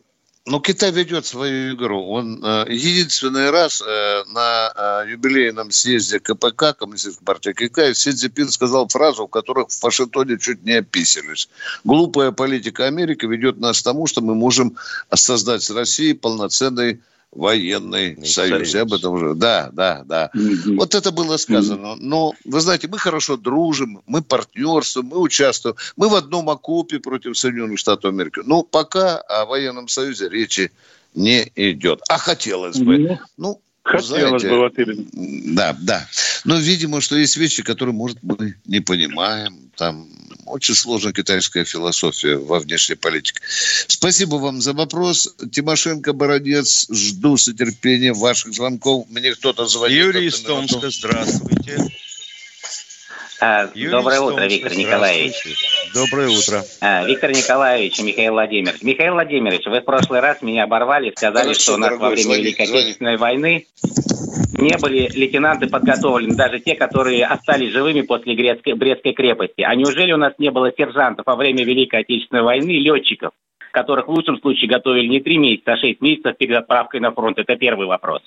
Но 0.46 0.60
Китай 0.60 0.90
ведет 0.90 1.24
свою 1.24 1.74
игру. 1.74 2.06
Он 2.06 2.38
э, 2.44 2.66
единственный 2.68 3.48
раз 3.48 3.80
э, 3.80 4.24
на 4.28 5.02
э, 5.06 5.10
юбилейном 5.12 5.70
съезде 5.70 6.20
КПК, 6.20 6.74
Коммунистической 6.74 7.24
партии 7.24 7.54
Китая, 7.54 7.94
Си 7.94 8.12
Цзипин 8.12 8.50
сказал 8.50 8.86
фразу, 8.88 9.26
в 9.26 9.30
которой 9.30 9.64
в 9.66 9.82
Вашингтоне 9.82 10.38
чуть 10.38 10.62
не 10.62 10.72
описались. 10.72 11.48
Глупая 11.84 12.30
политика 12.30 12.84
Америки 12.84 13.24
ведет 13.24 13.58
нас 13.58 13.80
к 13.80 13.84
тому, 13.84 14.06
что 14.06 14.20
мы 14.20 14.34
можем 14.34 14.76
создать 15.14 15.62
с 15.62 15.70
Россией 15.70 16.12
полноценный 16.12 17.00
военный 17.34 18.16
союз. 18.24 18.32
союз. 18.32 18.74
Я 18.74 18.82
об 18.82 18.92
этом 18.92 19.14
уже. 19.14 19.34
Да, 19.34 19.70
да, 19.72 20.02
да. 20.04 20.30
Mm-hmm. 20.34 20.76
Вот 20.76 20.94
это 20.94 21.10
было 21.10 21.36
сказано. 21.36 21.96
Но 21.96 22.32
вы 22.44 22.60
знаете, 22.60 22.88
мы 22.88 22.98
хорошо 22.98 23.36
дружим, 23.36 24.00
мы 24.06 24.22
партнерствуем, 24.22 25.08
мы 25.08 25.18
участвуем. 25.18 25.76
Мы 25.96 26.08
в 26.08 26.14
одном 26.14 26.48
окопе 26.50 26.98
против 26.98 27.36
Соединенных 27.36 27.78
Штатов 27.78 28.12
Америки. 28.12 28.40
Но 28.44 28.62
пока 28.62 29.18
о 29.18 29.46
военном 29.46 29.88
союзе 29.88 30.28
речи 30.28 30.72
не 31.14 31.50
идет. 31.54 32.00
А 32.08 32.18
хотелось 32.18 32.78
бы. 32.78 32.96
Mm-hmm. 32.96 33.18
Ну, 33.36 33.60
Хотелось 33.84 34.40
знаете, 34.40 34.48
бы, 34.48 34.58
вот 34.58 34.78
именно. 34.78 35.04
Да, 35.54 35.76
да. 35.78 36.08
Но, 36.44 36.56
видимо, 36.56 37.02
что 37.02 37.16
есть 37.16 37.36
вещи, 37.36 37.62
которые, 37.62 37.94
может, 37.94 38.18
мы 38.22 38.56
не 38.64 38.80
понимаем. 38.80 39.70
Там 39.76 40.08
очень 40.46 40.74
сложная 40.74 41.12
китайская 41.12 41.64
философия 41.64 42.36
во 42.36 42.60
внешней 42.60 42.94
политике. 42.94 43.40
Спасибо 43.86 44.36
вам 44.36 44.62
за 44.62 44.72
вопрос. 44.72 45.34
Тимошенко, 45.52 46.14
Бородец, 46.14 46.86
жду 46.90 47.36
с 47.36 47.46
нетерпением 47.46 48.14
ваших 48.14 48.54
звонков. 48.54 49.06
Мне 49.10 49.34
кто-то 49.34 49.66
звонит. 49.66 49.98
Юрий 49.98 50.26
из 50.28 50.40
Томска, 50.40 50.88
здравствуйте. 50.88 51.78
А, 53.40 53.66
доброе 53.66 54.20
утро, 54.20 54.46
Виктор 54.46 54.74
Николаевич. 54.74 55.34
Доброе 55.94 56.28
утро. 56.28 56.64
А, 56.80 57.04
Виктор 57.04 57.30
Николаевич 57.30 58.00
и 58.00 58.02
Михаил 58.02 58.32
Владимирович. 58.32 58.82
Михаил 58.82 59.12
Владимирович, 59.12 59.64
вы 59.66 59.80
в 59.80 59.84
прошлый 59.84 60.18
раз 60.18 60.42
меня 60.42 60.64
оборвали, 60.64 61.12
сказали, 61.16 61.44
Хорошо, 61.44 61.60
что 61.60 61.74
у 61.74 61.76
нас 61.76 61.96
во 61.96 62.08
время 62.08 62.22
звони, 62.22 62.42
Великой 62.42 62.66
звони. 62.66 62.80
Отечественной 62.80 63.16
войны 63.16 63.66
не 64.58 64.76
были 64.78 65.08
лейтенанты 65.14 65.68
подготовлены, 65.68 66.34
даже 66.34 66.58
те, 66.58 66.74
которые 66.74 67.24
остались 67.24 67.70
живыми 67.70 68.00
после 68.00 68.34
Грецкой, 68.34 68.74
Брестской 68.74 69.12
крепости. 69.12 69.60
А 69.62 69.72
неужели 69.76 70.10
у 70.10 70.16
нас 70.16 70.32
не 70.38 70.50
было 70.50 70.72
сержантов 70.76 71.26
во 71.26 71.36
время 71.36 71.64
Великой 71.64 72.00
Отечественной 72.00 72.42
войны, 72.42 72.72
летчиков, 72.72 73.30
которых 73.70 74.08
в 74.08 74.10
лучшем 74.10 74.40
случае 74.40 74.68
готовили 74.68 75.06
не 75.06 75.20
три 75.20 75.38
месяца, 75.38 75.74
а 75.74 75.76
шесть 75.76 76.00
месяцев 76.00 76.36
перед 76.36 76.56
отправкой 76.56 76.98
на 76.98 77.12
фронт? 77.12 77.38
Это 77.38 77.54
первый 77.54 77.86
вопрос. 77.86 78.22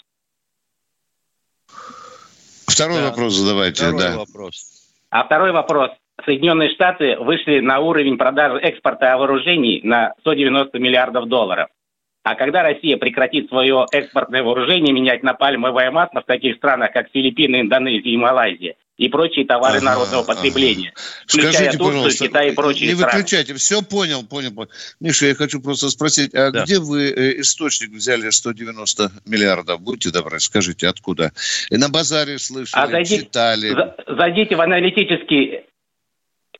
Второй 2.65 2.99
да. 2.99 3.09
вопрос 3.09 3.33
задавайте, 3.33 3.83
Второй 3.83 3.99
да. 3.99 4.17
вопрос. 4.19 4.71
А 5.09 5.25
второй 5.25 5.51
вопрос. 5.51 5.91
Соединенные 6.25 6.69
Штаты 6.71 7.17
вышли 7.19 7.59
на 7.59 7.79
уровень 7.79 8.17
продажи 8.17 8.57
экспорта 8.57 9.17
вооружений 9.17 9.81
на 9.83 10.13
190 10.21 10.77
миллиардов 10.79 11.27
долларов. 11.27 11.69
А 12.23 12.35
когда 12.35 12.61
Россия 12.61 12.97
прекратит 12.97 13.47
свое 13.47 13.85
экспортное 13.91 14.43
вооружение 14.43 14.93
менять 14.93 15.23
на 15.23 15.33
пальмовое 15.33 15.91
масло 15.91 16.21
в 16.21 16.25
таких 16.25 16.57
странах, 16.57 16.91
как 16.91 17.07
Филиппины, 17.13 17.61
Индонезия 17.61 18.11
и 18.11 18.17
Малайзия, 18.17 18.75
и 18.97 19.07
прочие 19.07 19.45
товары 19.45 19.77
ага, 19.77 19.85
народного 19.85 20.23
потребления, 20.23 20.91
ага. 20.93 21.01
включая 21.25 21.53
Скажите, 21.53 21.77
Турцию, 21.77 22.27
Китай 22.27 22.49
и 22.49 22.51
прочие 22.53 22.89
не 22.89 22.95
страны. 22.95 23.13
Не 23.13 23.17
выключайте, 23.17 23.53
все 23.53 23.81
понял, 23.81 24.23
понял, 24.23 24.51
понял. 24.51 24.69
Миша, 24.99 25.27
я 25.27 25.35
хочу 25.35 25.61
просто 25.61 25.89
спросить, 25.89 26.33
а 26.33 26.51
да. 26.51 26.63
где 26.65 26.79
вы 26.79 27.09
э, 27.09 27.39
источник 27.39 27.91
взяли 27.91 28.29
190 28.29 29.11
миллиардов? 29.25 29.79
Будьте 29.79 30.09
добры, 30.09 30.41
скажите, 30.41 30.89
откуда? 30.89 31.31
И 31.69 31.77
на 31.77 31.87
базаре 31.87 32.39
слышали, 32.39 32.83
а 32.83 32.87
зайдите, 32.87 33.19
читали. 33.19 33.93
Зайдите 34.05 34.55
в 34.57 34.61
аналитический 34.61 35.61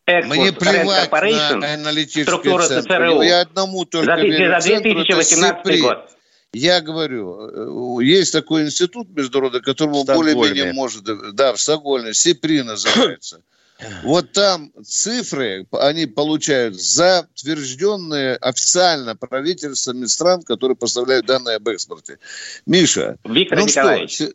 мне 0.08 0.54
плевать 0.54 1.12
на 1.56 1.74
аналитический 1.74 2.58
центр. 2.68 2.82
ЦРУ. 2.84 3.22
Я 3.22 3.42
одному 3.42 3.86
только 3.86 4.16
за, 4.16 4.22
верю. 4.22 4.62
За 4.62 4.68
2018 4.68 5.82
год. 5.82 6.10
Я 6.54 6.80
говорю, 6.82 8.00
э, 8.00 8.06
есть 8.06 8.32
такой 8.32 8.64
институт 8.64 9.10
международный, 9.10 9.62
которому 9.62 10.06
более-менее 10.06 10.72
может... 10.74 11.04
Да, 11.36 11.54
в 11.54 11.60
Стокгольме, 11.60 12.14
СИПРИ 12.14 12.64
называется. 12.64 13.42
Вот 14.02 14.32
там 14.32 14.72
цифры, 14.84 15.68
они 15.72 16.08
получают 16.08 16.82
затвержденные 16.82 18.36
официально 18.38 19.16
правительствами 19.16 20.06
стран, 20.06 20.42
которые 20.42 20.76
поставляют 20.76 21.28
данные 21.28 21.58
об 21.58 21.68
экспорте. 21.68 22.18
Миша, 22.66 23.18
Виктор 23.24 23.60
ну 23.60 23.68
Николаевич. 23.68 24.16
Что? 24.16 24.32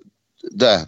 Да. 0.49 0.87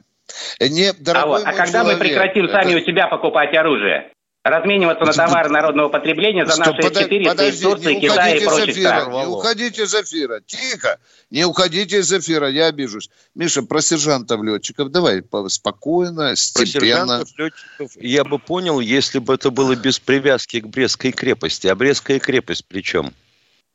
Не, 0.61 0.91
а, 0.91 1.26
вот, 1.26 1.43
а 1.45 1.53
когда 1.53 1.81
человек, 1.81 1.99
мы 1.99 2.05
прекратим 2.05 2.45
это... 2.45 2.53
сами 2.53 2.75
у 2.76 2.85
себя 2.85 3.09
покупать 3.09 3.55
оружие? 3.57 4.12
Размениваться 4.45 5.05
на 5.07 5.13
товары 5.13 5.49
народного 5.49 5.89
потребления 5.89 6.45
за 6.45 6.61
наши 6.61 6.83
400 6.83 7.45
из 7.47 7.61
Турции, 7.61 7.95
Китая 7.99 8.37
и 8.37 8.45
прочих 8.45 8.77
стран. 8.77 9.11
Не 9.11 9.27
уходите 9.27 9.83
из 9.85 9.95
эфира. 9.95 10.41
Тихо. 10.47 10.99
Не 11.31 11.45
уходите 11.45 11.99
из 11.99 12.13
эфира, 12.13 12.49
я 12.49 12.67
обижусь. 12.67 13.09
Миша, 13.35 13.63
про 13.63 13.81
сержантов-летчиков 13.81 14.91
давай 14.91 15.23
спокойно, 15.49 16.37
степенно. 16.37 16.63
Про 16.63 16.81
сержантов-летчиков 16.81 17.91
я 17.97 18.25
бы 18.25 18.39
понял, 18.39 18.81
если 18.81 19.19
бы 19.19 19.35
это 19.35 19.51
было 19.51 19.75
без 19.75 19.99
привязки 19.99 20.61
к 20.61 20.67
Брестской 20.67 21.13
крепости. 21.13 21.67
А 21.67 21.75
Брестская 21.75 22.19
крепость 22.19 22.67
при 22.69 22.83
чем? 22.83 23.13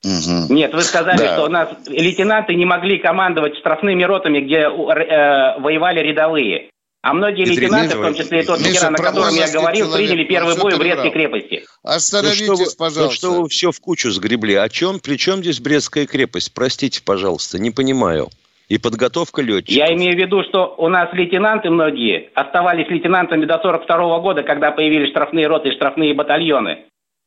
Угу. 0.03 0.53
Нет, 0.53 0.73
вы 0.73 0.81
сказали, 0.83 1.17
да. 1.17 1.33
что 1.33 1.45
у 1.45 1.49
нас 1.49 1.69
лейтенанты 1.87 2.53
не 2.53 2.65
могли 2.65 2.99
командовать 2.99 3.57
штрафными 3.57 4.03
ротами, 4.03 4.39
где 4.39 4.59
э, 4.59 5.59
воевали 5.59 5.99
рядовые. 5.99 6.69
А 7.01 7.13
многие 7.13 7.45
Петрин, 7.45 7.71
лейтенанты, 7.71 7.97
в 7.97 8.01
том 8.01 8.13
числе 8.13 8.41
и 8.41 8.43
тот 8.43 8.59
ветеран, 8.59 8.93
о 8.93 8.97
котором 8.97 9.33
я 9.33 9.49
говорил, 9.49 9.87
человек, 9.87 10.09
приняли 10.09 10.23
первый 10.25 10.57
бой 10.57 10.75
в 10.75 10.79
Брестской 10.79 11.11
крепости. 11.11 11.65
Остановитесь, 11.81 12.47
ну, 12.47 12.55
что 12.57 12.77
пожалуйста. 12.77 13.03
Ну 13.03 13.11
что 13.11 13.41
вы 13.41 13.49
все 13.49 13.71
в 13.71 13.79
кучу 13.79 14.11
сгребли? 14.11 14.55
О 14.55 14.67
чем? 14.67 14.99
При 14.99 15.15
чем 15.15 15.37
здесь 15.37 15.61
Брестская 15.61 16.05
крепость? 16.05 16.53
Простите, 16.53 17.01
пожалуйста, 17.01 17.57
не 17.57 17.71
понимаю. 17.71 18.27
И 18.67 18.77
подготовка 18.77 19.41
летчиков. 19.41 19.75
Я 19.75 19.93
имею 19.93 20.13
в 20.13 20.19
виду, 20.19 20.43
что 20.43 20.75
у 20.77 20.89
нас 20.89 21.09
лейтенанты 21.13 21.69
многие 21.69 22.29
оставались 22.35 22.89
лейтенантами 22.89 23.45
до 23.45 23.59
42 23.59 24.19
года, 24.19 24.43
когда 24.43 24.71
появились 24.71 25.11
штрафные 25.11 25.47
роты 25.47 25.69
и 25.69 25.75
штрафные 25.75 26.13
батальоны 26.13 26.79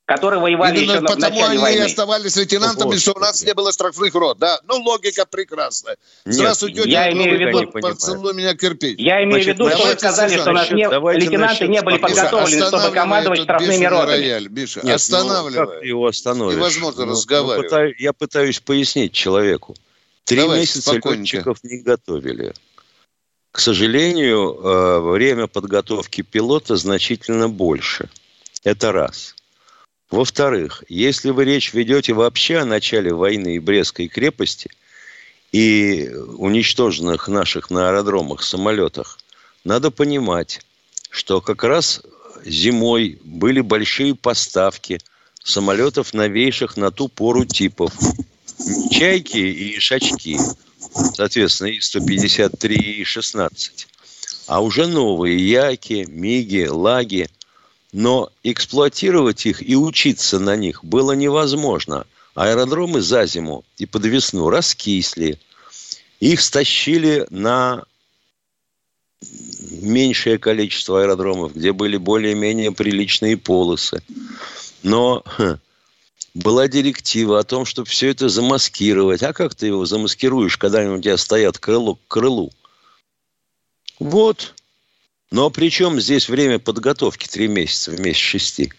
которые 0.05 0.41
воевали 0.41 0.79
Именно 0.79 0.93
еще 0.93 1.01
потому 1.01 1.17
в 1.17 1.21
начале 1.21 1.47
они 1.47 1.59
войны. 1.59 1.83
оставались 1.83 2.37
лейтенантами, 2.37 2.91
вот, 2.91 3.01
что 3.01 3.13
у 3.13 3.19
нас 3.19 3.43
не 3.43 3.55
было 3.55 3.73
штрафных 3.73 4.15
рот. 4.15 4.39
Да? 4.39 4.61
Ну, 4.65 4.77
логика 4.83 5.25
прекрасная. 5.27 5.97
Нет, 6.25 6.35
Здравствуйте, 6.35 6.83
я 6.87 7.13
имею 7.13 7.37
в 7.37 7.41
виду, 7.41 7.71
поцелуй 7.71 8.35
меня 8.35 8.55
кирпич. 8.55 8.99
Я 8.99 9.23
имею 9.25 9.43
в 9.43 9.47
виду, 9.47 9.71
что 9.71 9.87
вы 9.87 9.93
сказали, 9.95 10.37
что 10.37 10.51
у 10.51 10.55
нас 10.55 10.71
не, 10.71 10.87
лейтенанты 10.87 11.69
не 11.69 11.83
были 11.83 11.99
подготовлены, 11.99 12.67
чтобы 12.67 12.91
командовать 12.91 13.43
штрафными 13.43 13.85
ротами. 13.85 14.11
Рояль, 14.11 14.49
Миша, 14.49 14.81
Нет, 14.85 14.97
останавливай. 14.97 15.61
Ну, 15.61 15.67
как 15.67 15.81
ты 15.81 15.87
его 15.87 16.07
остановишь? 16.07 16.57
Невозможно 16.57 17.05
ну, 17.05 17.13
разговаривать. 17.13 17.71
Ну, 17.71 17.77
пытаюсь, 17.77 17.97
я 17.99 18.13
пытаюсь 18.13 18.61
пояснить 18.61 19.13
человеку. 19.13 19.77
Три 20.25 20.39
Давай, 20.39 20.61
месяца 20.61 20.95
летчиков 20.95 21.63
не 21.63 21.79
готовили. 21.79 22.55
К 23.53 23.61
сожалению, 23.61 24.55
э, 24.55 25.01
время 25.13 25.47
подготовки 25.47 26.23
пилота 26.23 26.77
значительно 26.77 27.49
больше. 27.49 28.09
Это 28.65 28.93
раз. 28.93 29.35
Во-вторых, 30.13 30.85
если 30.91 31.31
вы 31.31 31.47
речь 31.47 31.73
ведете 31.73 32.13
вообще 32.13 32.59
о 32.59 32.67
начале 32.67 33.15
войны 33.15 33.57
и 33.57 33.59
Брестской 33.59 34.09
крепости 34.09 34.71
и 35.53 36.07
уничтоженных 36.37 37.29
наших 37.29 37.71
на 37.71 37.89
аэродромах 37.89 38.43
самолетах, 38.43 39.19
надо 39.65 39.91
понимать, 39.91 40.61
что 41.09 41.41
как 41.41 41.65
раз 41.65 42.03
зимой 42.45 43.21
были 43.25 43.63
большие 43.63 44.15
поставки 44.15 45.01
самолетов 45.43 46.13
новейших 46.13 46.77
на 46.77 46.91
ту 46.91 47.09
пору 47.09 47.47
типов. 47.47 47.95
Чайки 48.91 49.39
и 49.39 49.79
шачки, 49.81 50.37
соответственно, 51.15 51.69
И-153 51.69 52.75
и 52.75 53.01
И-16. 53.01 53.49
А 54.47 54.61
уже 54.61 54.87
новые 54.87 55.39
Яки, 55.39 56.05
Миги, 56.07 56.67
Лаги– 56.67 57.31
но 57.93 58.33
эксплуатировать 58.43 59.47
их 59.47 59.67
и 59.67 59.77
учиться 59.77 60.39
на 60.39 60.57
них 60.57 60.85
было 60.85 61.13
невозможно. 61.13 62.07
Аэродромы 62.35 63.03
за 63.03 63.27
зиму 63.27 63.65
и 63.77 63.85
под 63.85 64.07
весну 64.07 64.49
раскисли. 64.49 65.39
Их 66.21 66.41
стащили 66.41 67.27
на 67.29 67.85
меньшее 69.83 70.39
количество 70.39 71.03
аэродромов, 71.03 71.55
где 71.55 71.73
были 71.73 71.99
более-менее 71.99 72.73
приличные 72.73 73.37
полосы. 73.37 74.03
Но 74.83 75.23
ха, 75.27 75.59
была 76.35 76.69
директива 76.69 77.39
о 77.39 77.45
том, 77.45 77.67
чтобы 77.67 77.89
все 77.89 78.09
это 78.09 78.29
замаскировать. 78.29 79.23
А 79.23 79.33
как 79.33 79.55
ты 79.55 79.67
его 79.67 79.85
замаскируешь, 79.85 80.57
когда 80.57 80.81
у 80.91 81.01
тебя 81.01 81.19
стоят 81.19 81.59
крыло 81.59 81.97
к 81.97 82.01
крылу? 82.09 82.53
Вот, 83.99 84.55
но 85.33 85.49
при 85.49 85.71
чем 85.71 85.99
здесь 85.99 86.29
время 86.29 86.59
подготовки 86.59 87.27
три 87.27 87.49
месяца 87.49 87.91
вместе 87.91 88.23
шести? 88.23 88.73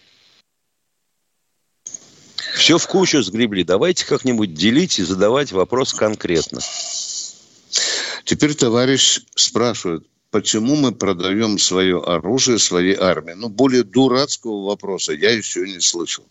Все 2.54 2.78
в 2.78 2.86
кучу 2.86 3.20
сгребли. 3.22 3.64
Давайте 3.64 4.06
как-нибудь 4.06 4.54
делить 4.54 5.00
и 5.00 5.02
задавать 5.02 5.50
вопрос 5.50 5.92
конкретно. 5.92 6.60
Теперь 8.24 8.54
товарищ 8.54 9.22
спрашивает, 9.34 10.06
почему 10.30 10.76
мы 10.76 10.92
продаем 10.92 11.58
свое 11.58 12.00
оружие 12.00 12.60
своей 12.60 12.94
армии? 12.94 13.32
Ну, 13.32 13.48
более 13.48 13.82
дурацкого 13.82 14.64
вопроса 14.64 15.12
я 15.12 15.32
еще 15.32 15.62
не 15.62 15.80
слышал. 15.80 16.24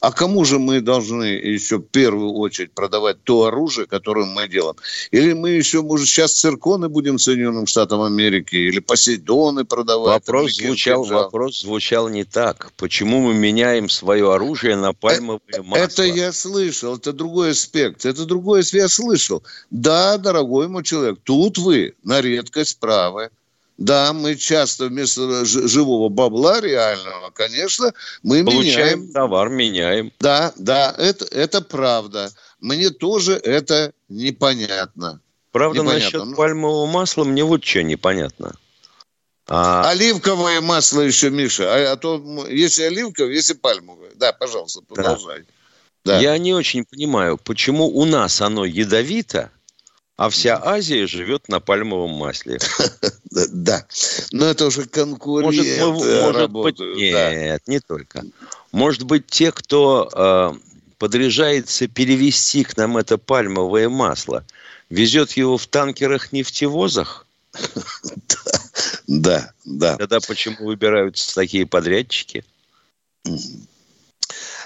А 0.00 0.12
кому 0.12 0.44
же 0.44 0.58
мы 0.58 0.80
должны 0.80 1.24
еще 1.24 1.78
в 1.78 1.82
первую 1.82 2.32
очередь 2.32 2.72
продавать 2.72 3.22
то 3.24 3.44
оружие, 3.44 3.86
которое 3.86 4.26
мы 4.26 4.48
делаем? 4.48 4.76
Или 5.10 5.32
мы 5.32 5.50
еще, 5.50 5.82
может, 5.82 6.08
сейчас 6.08 6.32
цирконы 6.32 6.88
будем 6.88 7.18
Соединенным 7.18 7.66
Штатам 7.66 8.02
Америки, 8.02 8.56
или 8.56 8.80
Посейдоны 8.80 9.64
продавать? 9.64 10.26
Вопрос 10.26 10.56
звучал, 10.56 11.04
вопрос 11.04 11.60
звучал 11.60 12.08
не 12.08 12.24
так. 12.24 12.72
Почему 12.76 13.20
мы 13.20 13.34
меняем 13.34 13.88
свое 13.88 14.32
оружие 14.32 14.76
на 14.76 14.92
пальмовое 14.92 15.40
э, 15.52 15.62
масло? 15.62 15.84
Это 15.84 16.02
я 16.04 16.32
слышал, 16.32 16.96
это 16.96 17.12
другой 17.12 17.50
аспект. 17.50 18.04
Это 18.04 18.24
другой 18.24 18.62
я 18.72 18.88
слышал. 18.88 19.42
Да, 19.70 20.18
дорогой 20.18 20.68
мой 20.68 20.84
человек, 20.84 21.18
тут 21.24 21.58
вы 21.58 21.94
на 22.02 22.20
редкость 22.20 22.78
правы. 22.78 23.30
Да, 23.80 24.12
мы 24.12 24.36
часто 24.36 24.88
вместо 24.88 25.46
живого 25.46 26.10
бабла 26.10 26.60
реального, 26.60 27.30
конечно, 27.30 27.94
мы 28.22 28.44
Получаем 28.44 29.00
меняем. 29.00 29.12
товар, 29.12 29.48
меняем. 29.48 30.12
Да, 30.20 30.52
да, 30.56 30.94
это, 30.98 31.24
это 31.24 31.62
правда. 31.62 32.30
Мне 32.60 32.90
тоже 32.90 33.32
это 33.32 33.94
непонятно. 34.10 35.22
Правда, 35.50 35.80
непонятно. 35.80 36.04
насчет 36.04 36.24
ну... 36.26 36.36
пальмового 36.36 36.86
масла 36.86 37.24
мне 37.24 37.42
вот 37.42 37.64
что 37.64 37.82
непонятно. 37.82 38.54
А... 39.48 39.88
Оливковое 39.88 40.60
масло 40.60 41.00
еще, 41.00 41.30
Миша. 41.30 41.64
А, 41.74 41.92
а 41.92 41.96
то 41.96 42.46
если 42.50 42.82
оливковое, 42.82 43.32
если 43.32 43.54
пальмовое. 43.54 44.10
Да, 44.14 44.34
пожалуйста, 44.34 44.82
продолжай. 44.86 45.38
Да. 45.40 45.44
Да. 46.04 46.20
Я 46.20 46.36
не 46.36 46.52
очень 46.52 46.84
понимаю, 46.84 47.38
почему 47.38 47.86
у 47.86 48.04
нас 48.04 48.42
оно 48.42 48.66
ядовито, 48.66 49.50
а 50.20 50.28
вся 50.28 50.60
Азия 50.62 51.06
живет 51.06 51.48
на 51.48 51.60
пальмовом 51.60 52.10
масле. 52.10 52.58
Да, 53.32 53.86
но 54.32 54.46
это 54.46 54.66
уже 54.66 54.84
конкуренты 54.86 55.62
может, 55.86 56.50
быть, 56.50 56.78
нет, 56.80 57.62
не 57.68 57.78
только. 57.78 58.24
Может 58.72 59.04
быть, 59.04 59.28
те, 59.28 59.52
кто 59.52 60.10
э, 60.12 60.52
подряжается 60.98 61.86
перевести 61.86 62.64
к 62.64 62.76
нам 62.76 62.98
это 62.98 63.18
пальмовое 63.18 63.88
масло, 63.88 64.44
везет 64.90 65.32
его 65.32 65.56
в 65.56 65.66
танкерах-нефтевозах? 65.66 67.26
Да, 69.06 69.52
да. 69.64 69.96
Тогда 69.96 70.20
почему 70.20 70.66
выбираются 70.66 71.34
такие 71.34 71.66
подрядчики? 71.66 72.44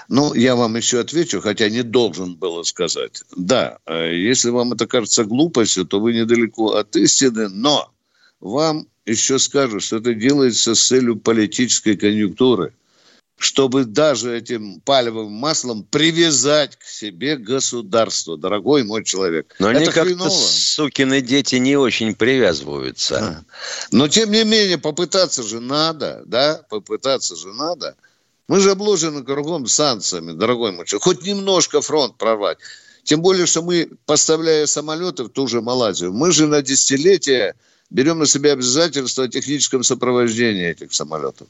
Ну, 0.07 0.33
я 0.33 0.55
вам 0.55 0.75
еще 0.75 0.99
отвечу, 0.99 1.41
хотя 1.41 1.69
не 1.69 1.83
должен 1.83 2.35
было 2.35 2.63
сказать. 2.63 3.23
Да, 3.35 3.79
э, 3.85 4.15
если 4.15 4.49
вам 4.49 4.73
это 4.73 4.87
кажется 4.87 5.23
глупостью, 5.25 5.85
то 5.85 5.99
вы 5.99 6.13
недалеко 6.13 6.73
от 6.75 6.95
истины, 6.95 7.49
но 7.49 7.91
вам 8.39 8.87
еще 9.05 9.39
скажут, 9.39 9.83
что 9.83 9.97
это 9.97 10.13
делается 10.13 10.75
с 10.75 10.87
целью 10.87 11.15
политической 11.17 11.95
конъюнктуры. 11.95 12.73
чтобы 13.37 13.83
даже 13.83 14.37
этим 14.37 14.79
палевым 14.79 15.29
маслом 15.31 15.83
привязать 15.83 16.77
к 16.77 16.83
себе 16.85 17.35
государство, 17.35 18.37
дорогой 18.37 18.85
мой 18.85 19.03
человек. 19.03 19.53
Но 19.59 19.71
Это 19.71 19.77
они 19.79 19.87
как-то, 19.87 20.29
сукины 20.29 21.19
дети, 21.19 21.55
не 21.55 21.75
очень 21.75 22.15
привязываются. 22.15 23.17
А. 23.17 23.43
Но, 23.91 24.07
тем 24.07 24.31
не 24.31 24.45
менее, 24.45 24.77
попытаться 24.77 25.43
же 25.43 25.59
надо, 25.59 26.23
да, 26.25 26.61
попытаться 26.69 27.35
же 27.35 27.51
надо. 27.53 27.97
Мы 28.47 28.59
же 28.59 28.71
обложены 28.71 29.23
кругом 29.23 29.65
санкциями, 29.65 30.31
дорогой 30.31 30.71
мой 30.71 30.85
человек. 30.85 31.03
Хоть 31.03 31.23
немножко 31.23 31.81
фронт 31.81 32.17
прорвать. 32.17 32.59
Тем 33.03 33.21
более, 33.21 33.45
что 33.45 33.61
мы, 33.61 33.89
поставляя 34.05 34.65
самолеты 34.65 35.23
в 35.23 35.29
ту 35.29 35.47
же 35.47 35.61
Малайзию, 35.61 36.13
мы 36.13 36.31
же 36.31 36.47
на 36.47 36.61
десятилетия 36.61 37.55
берем 37.89 38.19
на 38.19 38.25
себя 38.25 38.53
обязательства 38.53 39.25
о 39.25 39.27
техническом 39.27 39.83
сопровождении 39.83 40.67
этих 40.67 40.93
самолетов. 40.93 41.47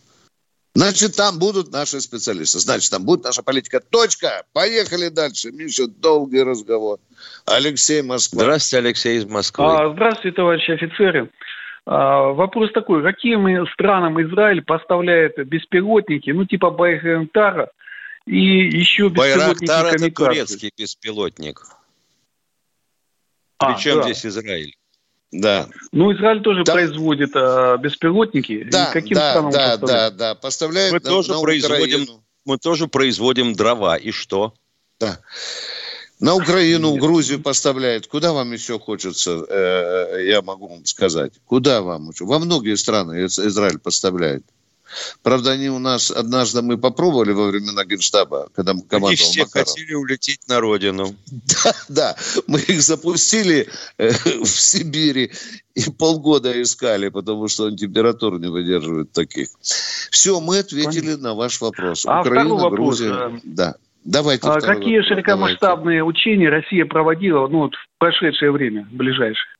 Значит, 0.76 1.16
там 1.16 1.40
будут 1.40 1.72
наши 1.72 2.02
специалисты. 2.02 2.60
Значит, 2.60 2.92
там 2.92 3.06
будет 3.06 3.24
наша 3.24 3.42
политика. 3.42 3.80
Точка. 3.80 4.44
Поехали 4.52 5.08
дальше. 5.08 5.52
Миша, 5.52 5.88
долгий 5.88 6.44
разговор. 6.44 7.00
Алексей 7.46 8.02
Москва. 8.02 8.44
Здравствуйте, 8.44 8.86
Алексей 8.86 9.18
из 9.18 9.26
Москвы. 9.26 9.66
А, 9.66 9.94
здравствуйте, 9.94 10.36
товарищи 10.36 10.72
офицеры. 10.72 11.32
А, 11.86 12.32
вопрос 12.32 12.72
такой. 12.72 13.04
Каким 13.04 13.68
странам 13.68 14.22
Израиль 14.22 14.64
поставляет 14.64 15.36
беспилотники, 15.48 16.32
ну, 16.32 16.46
типа 16.46 16.72
Байрактара, 16.72 17.70
и 18.26 18.38
еще 18.38 19.10
беспилотники 19.10 19.68
Байрактар– 19.68 19.86
это 19.96 20.12
турецкий 20.12 20.72
беспилотник. 20.78 21.62
А, 23.60 23.74
Причем 23.74 23.96
да. 23.96 24.04
здесь 24.04 24.26
Израиль? 24.26 24.76
Да. 25.32 25.68
Ну, 25.92 26.14
Израиль 26.14 26.42
тоже 26.42 26.64
да. 26.64 26.74
производит 26.74 27.36
а, 27.36 27.78
беспилотники. 27.78 28.64
Да, 28.64 28.92
каким 28.92 29.16
да, 29.16 29.42
да, 29.52 29.78
да, 29.78 30.12
да, 30.12 30.36
поставляет 30.36 30.92
мы 30.92 31.00
на, 31.00 31.06
тоже 31.06 31.34
на 31.34 31.42
производим, 31.42 32.04
Украину. 32.04 32.24
Мы 32.46 32.58
тоже 32.58 32.88
производим 32.88 33.54
дрова. 33.54 33.98
И 33.98 34.12
что? 34.12 34.54
Да. 35.00 35.20
На 36.20 36.34
Украину, 36.36 36.96
в 36.96 37.00
Грузию 37.00 37.42
поставляет. 37.42 38.08
Куда 38.08 38.32
вам 38.32 38.54
еще 38.54 38.80
хочется, 38.80 39.46
э, 39.50 40.26
я 40.28 40.42
могу 40.42 40.68
вам 40.68 40.86
сказать? 40.86 41.34
Куда 41.46 41.82
вам? 41.82 42.12
Во 42.20 42.40
многие 42.40 42.76
страны 42.76 43.26
Израиль 43.26 43.80
поставляет. 43.80 44.44
Правда, 45.24 45.52
они 45.52 45.70
у 45.70 45.80
нас 45.80 46.12
однажды 46.12 46.62
мы 46.62 46.78
попробовали 46.78 47.32
во 47.32 47.48
времена 47.48 47.84
Генштаба, 47.86 48.50
когда 48.54 48.74
командовал 48.74 49.08
Они 49.08 49.16
все 49.16 49.44
Макаров. 49.44 49.68
хотели 49.68 49.94
улететь 49.94 50.48
на 50.48 50.60
родину. 50.60 51.16
Да, 51.64 51.76
да. 51.90 52.16
Мы 52.48 52.60
их 52.60 52.82
запустили 52.82 53.68
э, 53.98 54.12
в 54.12 54.48
Сибири 54.48 55.32
и 55.74 55.90
полгода 55.90 56.62
искали, 56.62 57.10
потому 57.10 57.48
что 57.48 57.66
он 57.66 57.76
температуру 57.76 58.38
не 58.38 58.48
выдерживает 58.48 59.12
таких. 59.12 59.50
Все, 60.12 60.40
мы 60.40 60.60
ответили 60.60 61.02
Понятно. 61.02 61.30
на 61.30 61.34
ваш 61.34 61.60
вопрос. 61.62 62.06
А 62.06 62.22
Украина, 62.22 62.56
второй 62.56 62.72
Грузия. 62.72 63.10
Вопрос. 63.10 63.42
Да. 63.44 63.76
Давайте. 64.06 64.48
А 64.48 64.62
какие 64.62 65.00
вопрос. 65.00 65.08
широкомасштабные 65.08 66.00
Давайте. 66.00 66.20
учения 66.20 66.50
Россия 66.50 66.86
проводила 66.86 67.48
ну, 67.48 67.64
вот, 67.64 67.74
в 67.74 67.88
прошедшее 67.98 68.52
время, 68.52 68.88
ближайшее? 68.92 69.56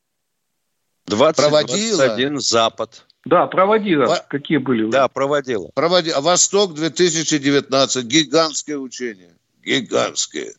20, 1.06 1.36
проводила? 1.36 2.06
21 2.06 2.40
Запад. 2.40 3.04
Да, 3.24 3.46
проводила. 3.46 4.06
Во... 4.06 4.16
Какие 4.28 4.58
были? 4.58 4.88
Да, 4.88 5.08
проводила. 5.08 5.70
Проводила. 5.74 6.20
Восток 6.20 6.74
2019. 6.74 8.04
Гигантские 8.04 8.78
учения. 8.78 9.34
Гигантские. 9.64 10.52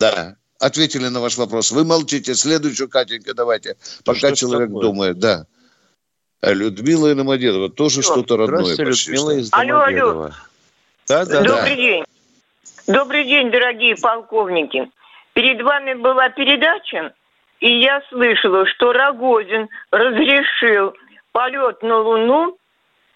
Да. 0.00 0.36
Ответили 0.58 1.08
на 1.08 1.20
ваш 1.20 1.36
вопрос. 1.36 1.72
Вы 1.72 1.84
молчите. 1.84 2.34
Следующую, 2.34 2.88
Катенька, 2.88 3.34
давайте. 3.34 3.76
Пока 4.04 4.18
что 4.18 4.34
человек 4.34 4.68
такое? 4.68 4.82
думает. 4.82 5.18
Да. 5.18 5.46
А 6.40 6.52
Людмила 6.54 7.10
и 7.10 7.14
Домодедова 7.14 7.68
тоже 7.68 8.00
что-то 8.00 8.38
родное. 8.38 8.74
Здравствуйте, 8.74 9.10
Людмила 9.12 9.30
из 9.38 9.48
Алло, 9.52 9.80
алло. 9.80 10.30
Да, 11.06 11.26
да, 11.26 11.42
Добрый 11.42 11.70
да. 11.70 11.76
день. 11.76 12.04
Добрый 12.86 13.24
день, 13.24 13.50
дорогие 13.50 13.96
полковники. 13.96 14.90
Перед 15.32 15.62
вами 15.62 15.94
была 15.94 16.28
передача, 16.28 17.14
и 17.60 17.80
я 17.80 18.02
слышала, 18.10 18.66
что 18.66 18.92
Рогозин 18.92 19.70
разрешил 19.90 20.92
полет 21.32 21.82
на 21.82 21.96
Луну 21.98 22.58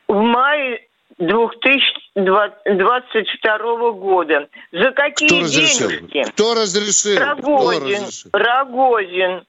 в 0.09 0.15
мае 0.15 0.89
2022 1.19 3.93
года. 3.93 4.49
За 4.73 4.91
какие 4.93 5.29
Кто 5.29 5.41
денежки? 5.47 6.25
Кто 6.31 6.55
разрешил? 6.55 7.19
Рогозин. 7.21 8.07
Кто 8.31 8.33
разрешил? 8.33 9.43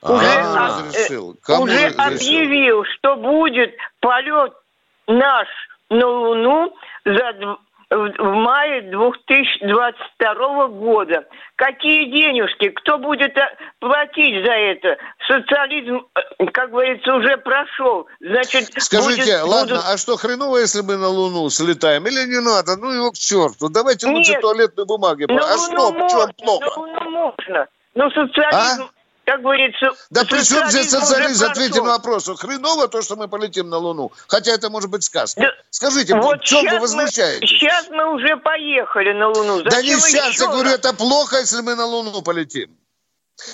А, 0.00 0.12
уже, 0.12 0.42
разрешил. 0.54 1.36
Кому 1.42 1.64
уже 1.64 1.88
разрешил? 1.88 2.00
объявил, 2.00 2.84
что 2.84 3.16
будет 3.16 3.74
полет 4.00 4.54
наш 5.06 5.48
на 5.90 6.06
Луну 6.06 6.74
за 7.04 7.58
в 7.90 8.32
мае 8.34 8.82
2022 8.90 10.66
года. 10.68 11.24
Какие 11.54 12.10
денежки? 12.10 12.70
Кто 12.70 12.98
будет 12.98 13.36
э, 13.36 13.56
платить 13.78 14.44
за 14.44 14.52
это? 14.52 14.96
Социализм, 15.28 16.04
э, 16.14 16.46
как 16.46 16.70
говорится, 16.70 17.14
уже 17.14 17.36
прошел. 17.36 18.08
Значит, 18.20 18.70
Скажите, 18.78 19.22
будет, 19.22 19.42
ладно, 19.44 19.76
будут... 19.76 19.88
а 19.88 19.96
что, 19.98 20.16
хреново, 20.16 20.58
если 20.58 20.80
мы 20.80 20.96
на 20.96 21.08
Луну 21.08 21.48
слетаем? 21.48 22.06
Или 22.06 22.26
не 22.28 22.40
надо? 22.40 22.76
Ну 22.76 22.90
его 22.90 23.12
к 23.12 23.16
черту. 23.16 23.68
Давайте 23.68 24.08
лучше 24.08 24.32
Нет, 24.32 24.40
туалетной 24.40 24.84
бумаги. 24.84 25.26
А 25.30 25.56
что, 25.56 25.92
в 25.92 26.08
чем 26.08 26.32
плохо? 26.44 26.80
На 26.80 26.82
Луну 26.82 27.10
можно. 27.10 27.66
Но 27.94 28.10
социализм... 28.10 28.82
А? 28.82 28.95
Как 29.26 29.42
говорится... 29.42 29.90
Да 30.10 30.24
при 30.24 30.42
чем 30.44 30.68
здесь 30.70 30.88
социализм? 30.88 31.44
Ответьте 31.46 31.82
на 31.82 31.90
вопрос. 31.90 32.30
Хреново 32.38 32.86
то, 32.86 33.02
что 33.02 33.16
мы 33.16 33.26
полетим 33.26 33.68
на 33.68 33.76
Луну. 33.78 34.12
Хотя 34.28 34.52
это 34.52 34.70
может 34.70 34.88
быть 34.88 35.02
сказка. 35.02 35.40
Да, 35.40 35.48
Скажите, 35.70 36.14
вот 36.14 36.40
в 36.40 36.44
чем 36.44 36.64
вы 36.64 36.78
возмущаетесь? 36.78 37.40
Мы, 37.40 37.46
сейчас 37.48 37.88
мы 37.90 38.14
уже 38.14 38.36
поехали 38.36 39.12
на 39.12 39.28
Луну. 39.28 39.56
Зачем 39.58 39.70
да 39.70 39.82
не 39.82 39.94
сейчас, 39.96 40.38
я 40.38 40.46
говорю, 40.46 40.70
это 40.70 40.92
плохо, 40.92 41.38
если 41.40 41.60
мы 41.60 41.74
на 41.74 41.84
Луну 41.86 42.22
полетим. 42.22 42.70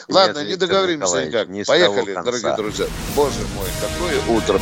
Ладно, 0.09 0.41
Нет, 0.41 0.49
не 0.49 0.57
договоримся 0.57 1.25
никак. 1.25 1.49
Не 1.49 1.65
Поехали, 1.65 2.15
дорогие 2.15 2.57
друзья. 2.57 2.87
Боже 3.17 3.41
мой, 3.57 3.67
какое 3.81 4.37
утро. 4.37 4.61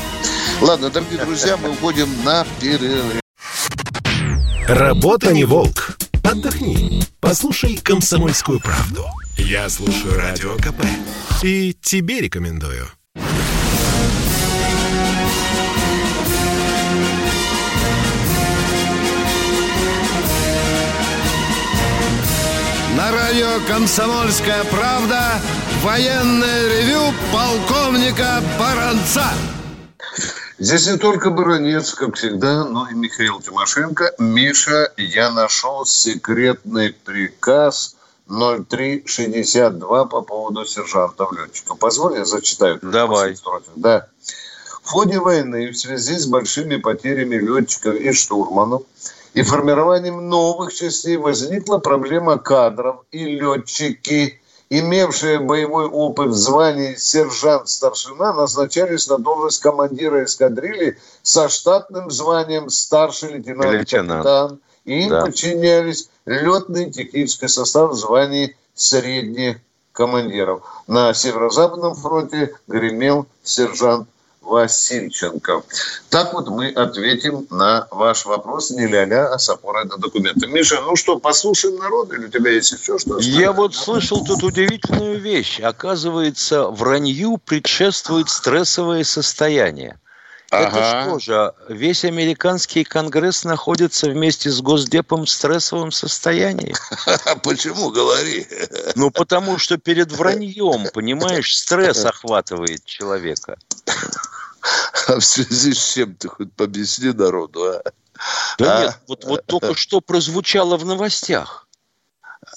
Ладно, 0.60 0.90
дорогие 0.90 1.18
друзья, 1.18 1.56
мы 1.56 1.70
уходим 1.70 2.08
на 2.24 2.46
перерыв. 2.60 3.20
Работа 4.68 5.32
не 5.32 5.44
волк. 5.44 5.96
Отдохни. 6.24 7.02
Послушай 7.20 7.76
комсомольскую 7.82 8.60
правду. 8.60 9.04
Я 9.42 9.68
слушаю 9.68 10.16
Радио 10.16 10.54
КП. 10.56 10.84
И 11.42 11.72
тебе 11.72 12.20
рекомендую. 12.20 12.86
На 22.94 23.10
радио 23.10 23.66
«Комсомольская 23.66 24.62
правда» 24.64 25.40
военное 25.82 26.68
ревю 26.68 27.12
полковника 27.32 28.42
Баранца. 28.58 29.24
Здесь 30.58 30.86
не 30.86 30.98
только 30.98 31.30
Баранец, 31.30 31.94
как 31.94 32.14
всегда, 32.16 32.64
но 32.64 32.88
и 32.90 32.94
Михаил 32.94 33.40
Тимошенко. 33.40 34.12
Миша, 34.18 34.92
я 34.98 35.30
нашел 35.30 35.86
секретный 35.86 36.92
приказ– 36.92 37.96
0362 38.30 40.04
по 40.04 40.22
поводу 40.22 40.64
сержантов-летчиков. 40.64 41.78
Позволь, 41.78 42.18
я 42.18 42.24
зачитаю. 42.24 42.78
Давай. 42.80 43.36
Да. 43.76 44.06
В 44.82 44.90
ходе 44.90 45.18
войны 45.18 45.70
в 45.70 45.76
связи 45.76 46.16
с 46.16 46.26
большими 46.26 46.76
потерями 46.76 47.36
летчиков 47.36 47.94
и 47.94 48.12
штурманов 48.12 48.82
и 49.34 49.42
формированием 49.42 50.28
новых 50.28 50.72
частей 50.72 51.16
возникла 51.16 51.78
проблема 51.78 52.38
кадров 52.38 53.04
и 53.12 53.24
летчики, 53.24 54.40
имевшие 54.70 55.40
боевой 55.40 55.86
опыт 55.86 56.28
в 56.28 56.34
звании 56.34 56.94
сержант-старшина, 56.94 58.32
назначались 58.32 59.08
на 59.08 59.18
должность 59.18 59.60
командира 59.60 60.24
эскадрильи 60.24 60.98
со 61.22 61.48
штатным 61.48 62.10
званием 62.10 62.70
старший 62.70 63.34
лейтенант-капитан 63.34 64.60
и 64.84 65.02
им 65.04 65.10
да. 65.10 65.26
подчинялись 65.26 66.08
летный 66.30 66.90
технический 66.90 67.48
состав 67.48 67.90
в 67.90 67.94
звании 67.94 68.56
средних 68.74 69.56
командиров. 69.92 70.62
На 70.86 71.12
Северо-Западном 71.12 71.94
фронте 71.94 72.54
гремел 72.68 73.26
сержант 73.42 74.08
Васильченко. 74.40 75.62
Так 76.08 76.32
вот 76.32 76.48
мы 76.48 76.68
ответим 76.68 77.46
на 77.50 77.86
ваш 77.90 78.24
вопрос 78.24 78.70
не 78.70 78.86
ля-ля, 78.86 79.28
а 79.28 79.38
с 79.38 79.48
опорой 79.48 79.84
на 79.84 79.98
документы. 79.98 80.46
Миша, 80.46 80.80
ну 80.80 80.96
что, 80.96 81.18
послушаем 81.18 81.76
народ 81.76 82.12
или 82.12 82.26
у 82.26 82.28
тебя 82.28 82.50
есть 82.52 82.72
еще 82.72 82.98
что-то? 82.98 83.22
Я 83.22 83.52
вот 83.52 83.74
слышал 83.74 84.24
тут 84.24 84.42
удивительную 84.42 85.20
вещь. 85.20 85.60
Оказывается, 85.60 86.68
вранью 86.68 87.38
предшествует 87.44 88.30
стрессовое 88.30 89.04
состояние. 89.04 89.98
Ага. 90.50 90.78
Это 90.78 91.02
что 91.02 91.18
же, 91.20 91.54
весь 91.68 92.04
американский 92.04 92.82
конгресс 92.82 93.44
находится 93.44 94.10
вместе 94.10 94.50
с 94.50 94.60
Госдепом 94.60 95.24
в 95.24 95.30
стрессовом 95.30 95.92
состоянии? 95.92 96.74
Почему, 97.44 97.90
говори? 97.90 98.48
Ну, 98.96 99.12
потому 99.12 99.58
что 99.58 99.78
перед 99.78 100.10
враньем, 100.10 100.88
понимаешь, 100.92 101.56
стресс 101.56 102.04
охватывает 102.04 102.84
человека. 102.84 103.58
А 105.06 105.20
в 105.20 105.24
связи 105.24 105.72
с 105.72 105.94
чем 105.94 106.16
ты 106.16 106.28
хоть 106.28 106.48
объясни 106.58 107.12
народу, 107.12 107.64
а? 107.64 107.82
Да 108.58 108.76
а? 108.76 108.82
нет, 108.82 108.98
вот, 109.06 109.24
вот 109.24 109.46
только 109.46 109.74
что 109.74 110.00
прозвучало 110.00 110.76
в 110.76 110.84
новостях. 110.84 111.68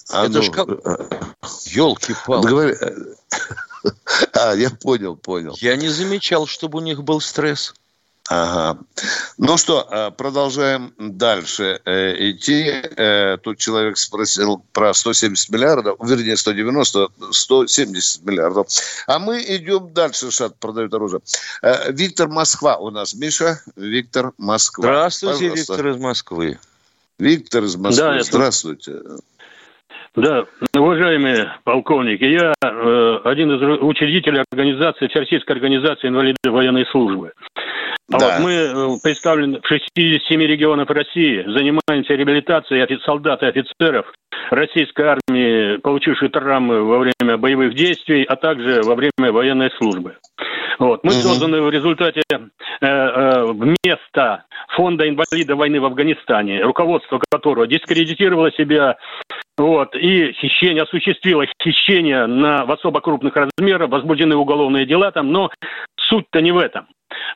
А 0.09 0.25
Это 0.25 0.33
ну, 0.33 0.41
ж 0.41 0.49
как... 0.51 0.67
Елки-палки. 1.65 2.47
Говори... 2.47 2.75
А, 4.31 4.53
я 4.53 4.69
понял, 4.69 5.17
понял. 5.17 5.57
Я 5.59 5.75
не 5.75 5.89
замечал, 5.89 6.47
чтобы 6.47 6.79
у 6.79 6.81
них 6.81 7.03
был 7.03 7.19
стресс. 7.19 7.73
Ага. 8.29 8.79
Ну 9.37 9.57
что, 9.57 9.85
а, 9.89 10.11
продолжаем 10.11 10.93
дальше 10.97 11.81
э, 11.83 12.29
идти. 12.29 12.71
Э, 12.95 13.37
тут 13.37 13.57
человек 13.57 13.97
спросил 13.97 14.63
про 14.71 14.93
170 14.93 15.49
миллиардов, 15.49 15.97
вернее, 16.01 16.37
190, 16.37 17.09
170 17.31 18.23
миллиардов. 18.23 18.67
А 19.07 19.19
мы 19.19 19.41
идем 19.41 19.93
дальше, 19.93 20.31
Шат 20.31 20.57
продает 20.57 20.93
оружие. 20.93 21.19
Э, 21.61 21.91
Виктор 21.91 22.29
Москва 22.29 22.77
у 22.77 22.91
нас. 22.91 23.13
Миша, 23.13 23.59
Виктор 23.75 24.31
Москва. 24.37 24.83
Здравствуйте, 24.83 25.49
Пожалуйста. 25.49 25.73
Виктор 25.73 25.87
из 25.89 25.97
Москвы. 25.97 26.59
Виктор 27.19 27.63
из 27.65 27.75
Москвы, 27.75 28.05
да, 28.05 28.23
здравствуйте. 28.23 29.01
Да, 30.15 30.45
уважаемые 30.75 31.55
полковники, 31.63 32.23
я 32.23 32.53
э, 32.63 33.19
один 33.23 33.51
из 33.51 33.81
учредителей 33.81 34.43
организации, 34.51 35.07
Всероссийской 35.07 35.55
организации 35.55 36.07
инвалидов 36.07 36.37
военной 36.45 36.85
службы. 36.91 37.33
А 38.11 38.19
да. 38.19 38.37
вот 38.37 38.43
мы 38.43 38.51
э, 38.51 38.97
представлены 39.01 39.61
в 39.61 39.67
67 39.67 40.41
регионах 40.41 40.89
России, 40.89 41.43
занимаемся 41.47 42.13
реабилитацией 42.13 42.99
солдат 43.05 43.41
и 43.43 43.45
офицеров 43.45 44.05
российской 44.49 45.17
армии, 45.17 45.77
получивших 45.77 46.31
травмы 46.31 46.83
во 46.83 46.99
время 46.99 47.37
боевых 47.37 47.75
действий, 47.75 48.23
а 48.23 48.35
также 48.35 48.81
во 48.83 48.95
время 48.95 49.31
военной 49.31 49.71
службы. 49.77 50.17
Вот. 50.79 51.03
Мы 51.03 51.11
угу. 51.11 51.21
созданы 51.21 51.61
в 51.61 51.69
результате 51.69 52.21
э, 52.29 52.35
э, 52.81 53.45
вместо 53.53 54.43
фонда 54.75 55.07
инвалидов 55.07 55.57
войны 55.57 55.79
в 55.79 55.85
Афганистане, 55.85 56.61
руководство 56.61 57.21
которого 57.31 57.67
дискредитировало 57.67 58.51
себя 58.51 58.97
вот, 59.57 59.95
и 59.95 60.33
хищение, 60.33 60.83
осуществило 60.83 61.45
хищение 61.61 62.25
на, 62.25 62.65
в 62.65 62.71
особо 62.71 63.01
крупных 63.01 63.35
размерах, 63.35 63.89
возбуждены 63.89 64.35
уголовные 64.35 64.85
дела 64.85 65.11
там, 65.11 65.31
но 65.31 65.51
суть-то 65.95 66.41
не 66.41 66.51
в 66.51 66.57
этом. 66.57 66.87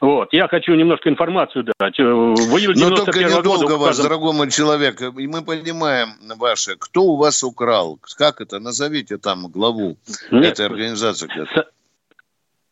Вот. 0.01 0.29
Я 0.31 0.47
хочу 0.47 0.73
немножко 0.75 1.09
информацию 1.09 1.65
дать. 1.79 1.99
Э, 1.99 2.03
в 2.03 2.57
июле 2.57 2.75
Но 2.77 2.95
только 2.95 3.19
недолго 3.19 3.63
года 3.63 3.77
вас, 3.77 3.99
дорогой 3.99 4.33
мой 4.33 4.49
человек. 4.51 5.01
И 5.01 5.27
мы 5.27 5.43
понимаем 5.43 6.09
ваше. 6.37 6.75
Кто 6.77 7.01
у 7.03 7.17
вас 7.17 7.43
украл? 7.43 7.99
Как 8.17 8.41
это? 8.41 8.59
Назовите 8.59 9.17
там 9.17 9.47
главу 9.47 9.97
Нет, 10.31 10.53
этой 10.53 10.65
организации. 10.67 11.29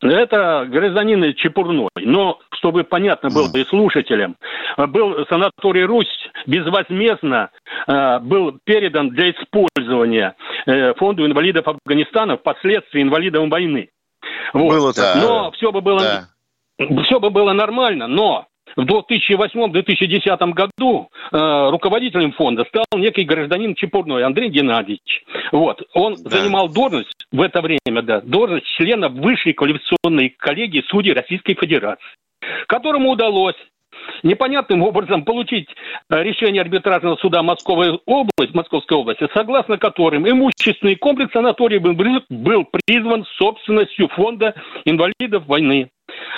Это 0.01 0.67
гражданин 0.69 1.33
Чепурной. 1.35 1.89
Но, 1.95 2.39
чтобы 2.53 2.83
понятно 2.83 3.29
было 3.29 3.49
и 3.55 3.63
слушателям, 3.65 4.35
был 4.77 5.25
санаторий 5.29 5.83
«Русь» 5.83 6.07
безвозмездно 6.45 7.49
э, 7.87 8.19
был 8.19 8.59
передан 8.63 9.09
для 9.09 9.31
использования 9.31 10.35
э, 10.65 10.93
фонду 10.95 11.25
инвалидов 11.25 11.67
Афганистана 11.67 12.37
впоследствии 12.37 13.01
инвалидам 13.01 13.49
войны. 13.49 13.89
Вот. 14.53 14.69
Было 14.69 14.93
так. 14.93 15.15
Но 15.15 15.51
все 15.51 15.71
бы 15.71 15.81
было... 15.81 15.99
Да 15.99 16.27
все 17.03 17.19
бы 17.19 17.29
было 17.29 17.53
нормально, 17.53 18.07
но 18.07 18.47
в 18.75 18.81
2008-2010 18.81 20.51
году 20.53 21.09
э, 21.31 21.69
руководителем 21.69 22.33
фонда 22.33 22.65
стал 22.65 22.85
некий 22.95 23.23
гражданин 23.23 23.75
Чепурной 23.75 24.23
Андрей 24.23 24.49
Геннадьевич. 24.49 25.23
Вот. 25.51 25.81
Он 25.93 26.15
да. 26.15 26.29
занимал 26.29 26.69
должность 26.69 27.25
в 27.31 27.41
это 27.41 27.61
время, 27.61 28.01
да, 28.01 28.21
должность 28.21 28.65
члена 28.77 29.09
Высшей 29.09 29.53
квалификационной 29.53 30.29
коллегии 30.29 30.83
судей 30.87 31.13
Российской 31.13 31.53
Федерации, 31.53 32.03
которому 32.67 33.11
удалось 33.11 33.55
непонятным 34.23 34.81
образом 34.81 35.23
получить 35.23 35.69
э, 36.09 36.23
решение 36.23 36.61
арбитражного 36.61 37.15
суда 37.17 37.43
Московской 37.43 37.99
области, 38.05 38.55
Московской 38.55 38.97
области, 38.97 39.27
согласно 39.33 39.77
которым 39.77 40.27
имущественный 40.29 40.95
комплекс 40.95 41.31
санатория 41.31 41.79
был 41.79 42.65
призван 42.85 43.25
собственностью 43.37 44.09
фонда 44.09 44.53
инвалидов 44.83 45.45
войны. 45.45 45.89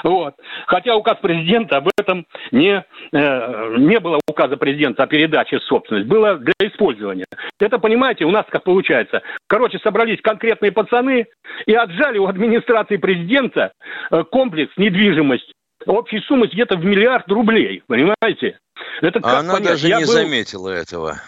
Вот. 0.03 0.35
Хотя 0.67 0.95
указ 0.95 1.17
президента 1.21 1.77
об 1.77 1.89
этом 1.97 2.25
не, 2.51 2.83
э, 3.11 3.75
не 3.77 3.99
было 3.99 4.19
указа 4.27 4.57
президента 4.57 5.03
о 5.03 5.07
передаче 5.07 5.59
собственности, 5.61 6.07
было 6.07 6.37
для 6.37 6.53
использования. 6.61 7.25
Это, 7.59 7.79
понимаете, 7.79 8.25
у 8.25 8.31
нас 8.31 8.45
как 8.49 8.63
получается. 8.63 9.21
Короче, 9.47 9.79
собрались 9.79 10.21
конкретные 10.21 10.71
пацаны 10.71 11.25
и 11.65 11.73
отжали 11.73 12.17
у 12.17 12.27
администрации 12.27 12.97
президента 12.97 13.71
э, 14.11 14.23
комплекс 14.31 14.71
недвижимость 14.77 15.51
общей 15.85 16.19
суммы 16.21 16.47
где-то 16.47 16.75
в 16.75 16.85
миллиард 16.85 17.27
рублей, 17.29 17.83
понимаете? 17.87 18.59
Это 19.01 19.19
а 19.23 19.39
она 19.39 19.53
понять? 19.53 19.69
даже 19.69 19.87
я 19.87 19.99
не 19.99 20.05
был... 20.05 20.11
заметила 20.11 20.69
этого. 20.69 21.21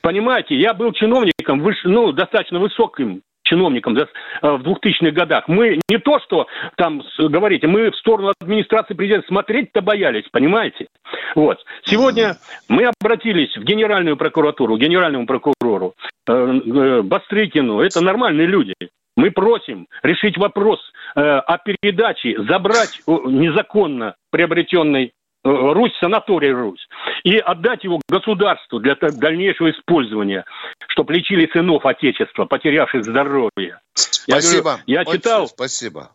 Понимаете, 0.00 0.54
я 0.54 0.74
был 0.74 0.92
чиновником, 0.92 1.60
выше, 1.60 1.88
ну, 1.88 2.12
достаточно 2.12 2.60
высоким 2.60 3.22
чиновникам 3.48 3.96
э, 3.96 4.06
в 4.42 4.62
2000-х 4.62 5.10
годах. 5.10 5.44
Мы 5.48 5.80
не 5.88 5.98
то, 5.98 6.20
что 6.20 6.46
там 6.76 7.02
говорите, 7.18 7.66
мы 7.66 7.90
в 7.90 7.96
сторону 7.96 8.32
администрации 8.40 8.94
президента 8.94 9.26
смотреть-то 9.28 9.80
боялись, 9.80 10.24
понимаете? 10.30 10.86
Вот. 11.34 11.58
Сегодня 11.84 12.36
мы 12.68 12.90
обратились 13.00 13.56
в 13.56 13.64
Генеральную 13.64 14.16
прокуратуру, 14.16 14.76
генеральному 14.76 15.26
прокурору, 15.26 15.94
э, 16.28 16.32
э, 16.32 17.02
Бастрыкину. 17.02 17.80
Это 17.80 18.02
нормальные 18.02 18.46
люди. 18.46 18.74
Мы 19.16 19.32
просим 19.32 19.88
решить 20.04 20.38
вопрос 20.38 20.78
о 21.16 21.58
передаче, 21.58 22.36
забрать 22.48 23.00
незаконно 23.08 24.14
приобретенный 24.30 25.10
Русь, 25.44 25.92
санаторий 26.00 26.50
Русь, 26.50 26.86
и 27.22 27.38
отдать 27.38 27.84
его 27.84 28.00
государству 28.08 28.80
для 28.80 28.96
дальнейшего 28.96 29.70
использования, 29.70 30.44
чтобы 30.88 31.14
лечили 31.14 31.48
сынов 31.52 31.86
Отечества, 31.86 32.44
потерявших 32.44 33.04
здоровье. 33.04 33.80
Спасибо. 33.94 34.80
Я, 34.86 35.04
говорю, 35.04 35.10
я 35.10 35.16
читал... 35.16 35.48
Спасибо. 35.48 36.10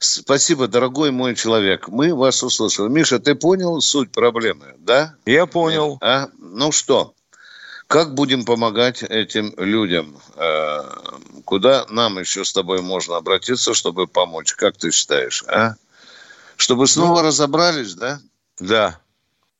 Спасибо, 0.00 0.68
дорогой 0.68 1.10
мой 1.10 1.34
человек. 1.34 1.88
Мы 1.88 2.14
вас 2.14 2.42
услышали. 2.42 2.88
Миша, 2.88 3.18
ты 3.18 3.34
понял 3.34 3.80
суть 3.80 4.12
проблемы, 4.12 4.74
да? 4.78 5.14
Я 5.26 5.46
понял. 5.46 5.98
А? 6.00 6.28
Ну 6.38 6.70
что, 6.70 7.14
как 7.88 8.14
будем 8.14 8.44
помогать 8.44 9.02
этим 9.02 9.52
людям? 9.56 10.18
Э, 10.36 10.82
куда 11.44 11.86
нам 11.88 12.18
еще 12.18 12.44
с 12.44 12.52
тобой 12.52 12.82
можно 12.82 13.16
обратиться, 13.16 13.74
чтобы 13.74 14.06
помочь? 14.06 14.52
Как 14.52 14.76
ты 14.76 14.92
считаешь, 14.92 15.42
а? 15.48 15.74
Чтобы 16.58 16.88
снова 16.88 17.22
ну, 17.22 17.28
разобрались, 17.28 17.94
да? 17.94 18.20
Да. 18.58 18.98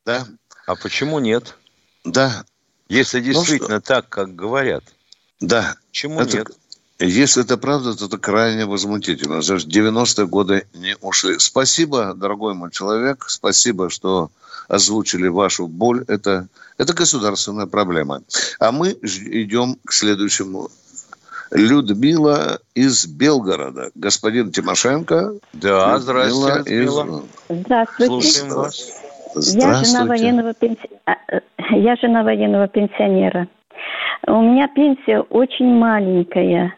Да. 0.05 0.27
А 0.67 0.75
почему 0.75 1.19
нет? 1.19 1.55
Да. 2.03 2.43
Если 2.89 3.19
ну 3.19 3.25
действительно 3.25 3.75
ну, 3.75 3.81
так, 3.81 4.09
как 4.09 4.35
говорят. 4.35 4.83
Да. 5.39 5.77
Почему 5.87 6.19
это, 6.19 6.37
нет? 6.39 6.47
Если 6.99 7.43
это 7.43 7.57
правда, 7.57 7.95
то 7.95 8.07
это 8.07 8.17
крайне 8.17 8.65
возмутительно. 8.65 9.35
Даже 9.37 9.65
90-е 9.65 10.27
годы 10.27 10.67
не 10.73 10.97
ушли. 10.99 11.39
Спасибо, 11.39 12.13
дорогой 12.13 12.53
мой 12.53 12.69
человек. 12.69 13.25
Спасибо, 13.29 13.89
что 13.89 14.29
озвучили 14.67 15.29
вашу 15.29 15.67
боль. 15.67 16.03
Это, 16.09 16.49
это 16.77 16.93
государственная 16.93 17.65
проблема. 17.65 18.23
А 18.59 18.73
мы 18.73 18.91
идем 18.91 19.77
к 19.85 19.93
следующему 19.93 20.69
Людмила 21.51 22.59
из 22.75 23.07
Белгорода. 23.07 23.89
Господин 23.95 24.51
Тимошенко. 24.51 25.33
Да, 25.53 25.97
здравствуйте, 25.97 26.81
Людмила. 26.81 27.23
Из... 27.49 27.59
Здравствуйте. 27.61 28.05
Слушаем 28.05 28.53
вас. 28.53 29.09
Я 29.35 29.73
жена, 29.83 30.05
военного 30.05 30.53
пенси... 30.53 30.89
А, 31.05 31.15
э, 31.31 31.39
я 31.71 31.95
жена 31.95 32.23
военного 32.23 32.67
пенсионера. 32.67 33.47
У 34.27 34.41
меня 34.41 34.67
пенсия 34.67 35.21
очень 35.21 35.73
маленькая, 35.73 36.75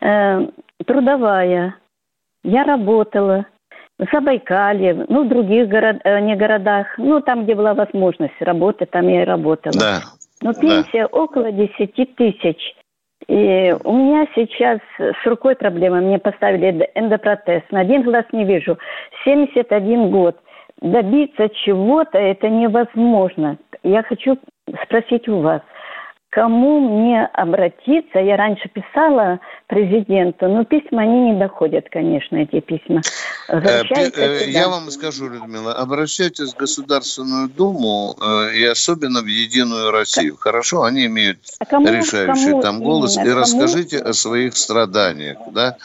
э, 0.00 0.46
трудовая. 0.86 1.76
Я 2.42 2.64
работала 2.64 3.46
в 3.98 4.06
Забайкалье, 4.12 5.06
ну, 5.08 5.24
в 5.24 5.28
других 5.28 5.68
город, 5.68 6.00
э, 6.04 6.20
не 6.20 6.36
городах, 6.36 6.86
ну, 6.98 7.20
там, 7.20 7.44
где 7.44 7.54
была 7.54 7.74
возможность 7.74 8.40
работать, 8.40 8.90
там 8.90 9.08
я 9.08 9.22
и 9.22 9.24
работала. 9.24 9.74
Да. 9.78 10.02
Но 10.42 10.52
пенсия 10.52 11.02
да. 11.02 11.18
около 11.18 11.52
10 11.52 12.16
тысяч. 12.16 12.74
И 13.28 13.74
у 13.84 13.92
меня 13.92 14.26
сейчас 14.34 14.80
с 14.98 15.26
рукой 15.26 15.56
проблема. 15.56 16.00
Мне 16.00 16.18
поставили 16.18 16.90
эндопротез. 16.94 17.62
На 17.70 17.80
один 17.80 18.02
глаз 18.02 18.24
не 18.32 18.44
вижу. 18.44 18.78
71 19.24 20.10
год. 20.10 20.36
Добиться 20.80 21.48
чего-то 21.48 22.18
это 22.18 22.48
невозможно. 22.48 23.56
Я 23.82 24.02
хочу 24.02 24.38
спросить 24.84 25.28
у 25.28 25.40
вас, 25.40 25.62
кому 26.34 26.80
мне 26.80 27.26
обратиться? 27.26 28.18
Я 28.18 28.36
раньше 28.36 28.68
писала 28.68 29.38
президенту, 29.68 30.48
но 30.48 30.64
письма 30.64 31.02
они 31.02 31.30
не 31.30 31.38
доходят, 31.38 31.86
конечно, 31.90 32.36
эти 32.36 32.58
письма. 32.58 33.02
Э, 33.48 33.84
э, 33.84 34.50
я 34.50 34.68
вам 34.68 34.90
скажу, 34.90 35.28
Людмила, 35.28 35.74
обращайтесь 35.74 36.52
в 36.52 36.56
Государственную 36.56 37.48
Думу 37.48 38.16
э, 38.20 38.56
и 38.56 38.64
особенно 38.64 39.20
в 39.20 39.26
Единую 39.26 39.92
Россию. 39.92 40.36
Хорошо, 40.36 40.82
они 40.82 41.06
имеют 41.06 41.38
а 41.60 41.66
кому, 41.66 41.86
решающий 41.86 42.50
кому 42.50 42.62
там 42.62 42.82
голос. 42.82 43.16
Именно, 43.16 43.28
и 43.28 43.30
кому? 43.30 43.40
расскажите 43.40 43.98
о 43.98 44.12
своих 44.12 44.56
страданиях. 44.56 45.38
Да? 45.52 45.76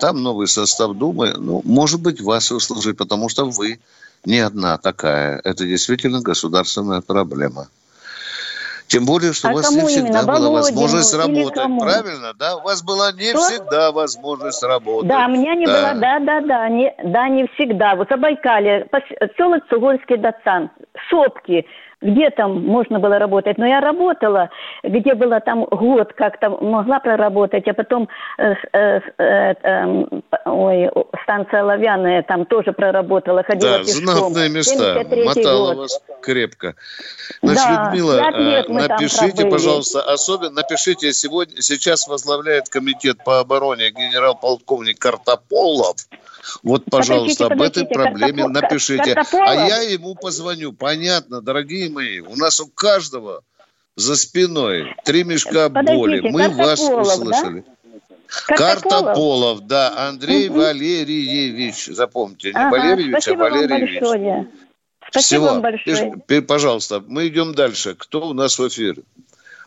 Там 0.00 0.22
новый 0.22 0.48
состав 0.48 0.96
Думы. 0.96 1.34
Ну, 1.36 1.60
может 1.64 2.00
быть, 2.00 2.22
вас 2.22 2.50
услышать, 2.50 2.96
потому 2.96 3.28
что 3.28 3.44
вы 3.44 3.80
не 4.24 4.38
одна 4.38 4.78
такая. 4.78 5.40
Это 5.44 5.66
действительно 5.66 6.22
государственная 6.22 7.02
проблема. 7.02 7.68
Тем 8.90 9.06
более, 9.06 9.32
что 9.32 9.48
а 9.48 9.52
у 9.52 9.54
вас 9.54 9.70
не 9.70 9.86
всегда 9.86 10.08
именно? 10.08 10.26
была 10.26 10.50
Володину 10.50 10.80
возможность 10.80 11.14
работать. 11.14 11.54
Кому? 11.54 11.80
Правильно, 11.80 12.34
да? 12.34 12.56
У 12.56 12.62
вас 12.62 12.82
была 12.82 13.12
не 13.12 13.30
что? 13.30 13.38
всегда 13.38 13.92
возможность 13.92 14.64
работать. 14.64 15.08
Да, 15.08 15.26
у 15.26 15.30
меня 15.30 15.54
не 15.54 15.64
да. 15.64 15.92
было, 15.92 16.00
да, 16.00 16.18
да, 16.18 16.40
да, 16.40 16.68
не, 16.68 16.92
да, 17.04 17.28
не 17.28 17.46
всегда. 17.54 17.94
Вот 17.94 18.08
Забайкалье, 18.10 18.88
поселок 18.90 19.62
Сугольский 19.70 20.16
Дацан, 20.16 20.72
Сопки, 21.08 21.64
где 22.00 22.30
там 22.30 22.64
можно 22.64 22.98
было 22.98 23.18
работать. 23.18 23.58
Но 23.58 23.66
я 23.66 23.80
работала, 23.80 24.50
где 24.82 25.14
было 25.14 25.40
там 25.40 25.64
год 25.64 26.12
как-то 26.14 26.50
могла 26.50 27.00
проработать, 27.00 27.66
а 27.68 27.74
потом 27.74 28.08
э, 28.38 28.54
э, 28.72 29.00
э, 29.18 29.54
э, 29.62 30.04
ой, 30.46 30.90
станция 31.22 31.62
Лавяная 31.64 32.22
там 32.22 32.46
тоже 32.46 32.72
проработала, 32.72 33.42
ходила 33.42 33.78
да, 33.78 33.78
пешком. 33.80 34.04
знатные 34.04 34.48
места, 34.48 35.04
мотала 35.24 35.74
год. 35.74 35.78
вас 35.78 36.02
крепко. 36.22 36.74
Значит, 37.42 37.64
да, 37.66 37.84
Людмила, 37.84 38.14
э, 38.14 38.64
напишите, 38.68 39.46
пожалуйста, 39.46 40.02
особенно 40.02 40.50
напишите, 40.50 41.12
сегодня, 41.12 41.60
сейчас 41.60 42.08
возглавляет 42.08 42.68
комитет 42.68 43.22
по 43.24 43.40
обороне 43.40 43.90
генерал-полковник 43.90 44.98
Картополов. 44.98 45.96
Вот, 46.62 46.84
пожалуйста, 46.90 47.48
подождите, 47.48 47.80
об 47.80 47.86
этой 47.86 47.94
проблеме 47.94 48.42
Картопол... 48.44 48.62
напишите. 48.62 49.14
Картополов? 49.14 49.48
А 49.48 49.54
я 49.54 49.80
ему 49.82 50.14
позвоню. 50.14 50.72
Понятно, 50.72 51.40
дорогие 51.40 51.90
мои, 51.90 52.20
у 52.20 52.36
нас 52.36 52.60
у 52.60 52.66
каждого 52.68 53.42
за 53.96 54.16
спиной 54.16 54.94
три 55.04 55.24
мешка 55.24 55.68
подождите, 55.68 55.96
боли. 55.96 56.20
Мы 56.30 56.48
вас 56.48 56.80
услышали. 56.80 57.64
Да? 57.66 58.56
Картополов? 58.56 59.04
Картополов, 59.04 59.66
да, 59.66 60.08
Андрей 60.08 60.48
угу. 60.48 60.58
Валерьевич, 60.58 61.86
запомните, 61.86 62.52
не 62.52 62.58
ага, 62.58 62.70
Валерьевич, 62.70 63.28
а 63.28 63.34
Валерьевич. 63.34 64.00
Вам 64.00 64.10
большое. 64.10 64.48
Спасибо 65.10 65.22
Всего. 65.22 65.46
вам 65.46 65.62
большое. 65.62 66.42
Пожалуйста, 66.42 67.04
мы 67.06 67.26
идем 67.26 67.54
дальше. 67.54 67.96
Кто 67.98 68.28
у 68.28 68.32
нас 68.32 68.58
в 68.58 68.68
эфире? 68.68 69.02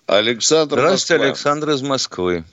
Александр 0.06 0.80
Здравствуйте, 0.80 1.14
Москва. 1.16 1.28
Александр 1.28 1.70
из 1.72 1.82
Москвы. 1.82 2.44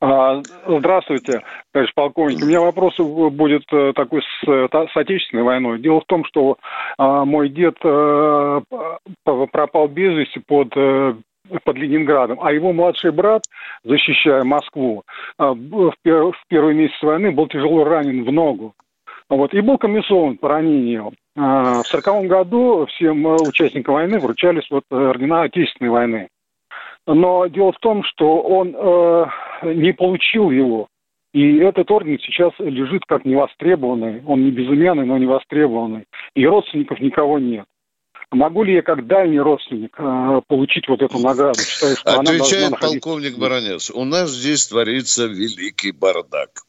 А, 0.00 0.40
здравствуйте, 0.66 1.42
товарищ 1.72 1.92
полковник. 1.94 2.42
У 2.42 2.46
меня 2.46 2.60
вопрос 2.60 2.94
будет 2.98 3.62
э, 3.72 3.92
такой 3.94 4.22
с, 4.22 4.46
с 4.46 4.96
Отечественной 4.96 5.42
войной. 5.42 5.78
Дело 5.78 6.00
в 6.00 6.06
том, 6.06 6.24
что 6.24 6.58
а, 6.98 7.24
мой 7.24 7.48
дед 7.48 7.76
а, 7.84 8.60
пропал 9.24 9.88
без 9.88 10.12
вести 10.12 10.40
под 10.40 10.68
э, 10.76 11.14
под 11.64 11.76
Ленинградом, 11.76 12.38
а 12.42 12.52
его 12.52 12.72
младший 12.72 13.12
брат, 13.12 13.42
защищая 13.84 14.44
Москву, 14.44 15.02
в, 15.38 15.92
пер, 16.02 16.32
в 16.32 16.42
первый 16.48 16.74
месяц 16.74 17.00
войны 17.02 17.32
был 17.32 17.48
тяжело 17.48 17.84
ранен 17.84 18.24
в 18.24 18.32
ногу. 18.32 18.72
Вот, 19.28 19.52
и 19.52 19.60
был 19.60 19.76
комиссован 19.76 20.38
по 20.38 20.48
ранению. 20.48 21.12
В 21.36 21.82
сороковом 21.84 22.28
году 22.28 22.86
всем 22.86 23.26
участникам 23.26 23.94
войны 23.94 24.18
вручались 24.20 24.70
вот 24.70 24.84
ордена 24.90 25.42
Отечественной 25.42 25.90
войны. 25.90 26.28
Но 27.06 27.46
дело 27.46 27.72
в 27.72 27.78
том, 27.78 28.02
что 28.04 28.40
он 28.40 28.74
э, 28.74 29.26
не 29.74 29.92
получил 29.92 30.50
его. 30.50 30.88
И 31.32 31.56
этот 31.58 31.90
орден 31.90 32.18
сейчас 32.20 32.52
лежит 32.58 33.02
как 33.06 33.24
невостребованный. 33.24 34.22
Он 34.24 34.44
не 34.44 34.50
безымянный, 34.50 35.04
но 35.04 35.18
невостребованный. 35.18 36.04
И 36.34 36.46
родственников 36.46 37.00
никого 37.00 37.38
нет. 37.38 37.66
Могу 38.30 38.62
ли 38.64 38.74
я 38.74 38.82
как 38.82 39.06
дальний 39.06 39.38
родственник 39.38 39.94
э, 39.98 40.40
получить 40.48 40.88
вот 40.88 41.02
эту 41.02 41.18
награду? 41.18 41.58
Считаю, 41.60 41.96
что 41.96 42.20
Отвечает 42.20 42.68
она 42.68 42.76
полковник 42.78 43.38
Баранец. 43.38 43.90
У 43.90 44.04
нас 44.04 44.30
здесь 44.30 44.66
творится 44.66 45.26
великий 45.26 45.92
бардак. 45.92 46.62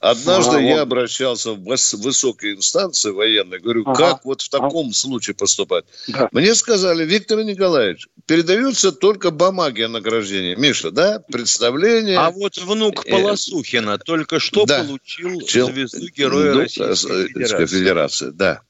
Однажды 0.00 0.56
а, 0.56 0.60
я 0.60 0.80
обращался 0.82 1.52
в 1.52 1.64
высокие 1.64 2.54
инстанции 2.54 3.10
военные, 3.10 3.60
говорю, 3.60 3.82
ага. 3.86 4.10
как 4.10 4.24
вот 4.24 4.42
в 4.42 4.48
таком 4.48 4.90
а. 4.90 4.92
случае 4.92 5.34
поступать? 5.34 5.84
Да. 6.08 6.28
Мне 6.32 6.54
сказали, 6.54 7.04
Виктор 7.04 7.42
Николаевич, 7.42 8.08
передаются 8.26 8.92
только 8.92 9.30
бумаги 9.30 9.82
о 9.82 9.88
награждении. 9.88 10.54
Миша, 10.54 10.90
да? 10.90 11.20
Представление. 11.20 12.18
А 12.18 12.30
вот 12.30 12.58
внук 12.58 13.06
э, 13.06 13.10
Полосухина 13.10 13.98
только 13.98 14.38
что 14.38 14.66
да. 14.66 14.84
получил 14.84 15.40
Чел... 15.42 15.68
звезду 15.68 16.06
Героя 16.16 16.54
ну, 16.54 16.60
Российской 16.60 17.24
э, 17.24 17.28
Федерации. 17.28 17.66
Федерации. 17.66 18.30
Да. 18.30 18.62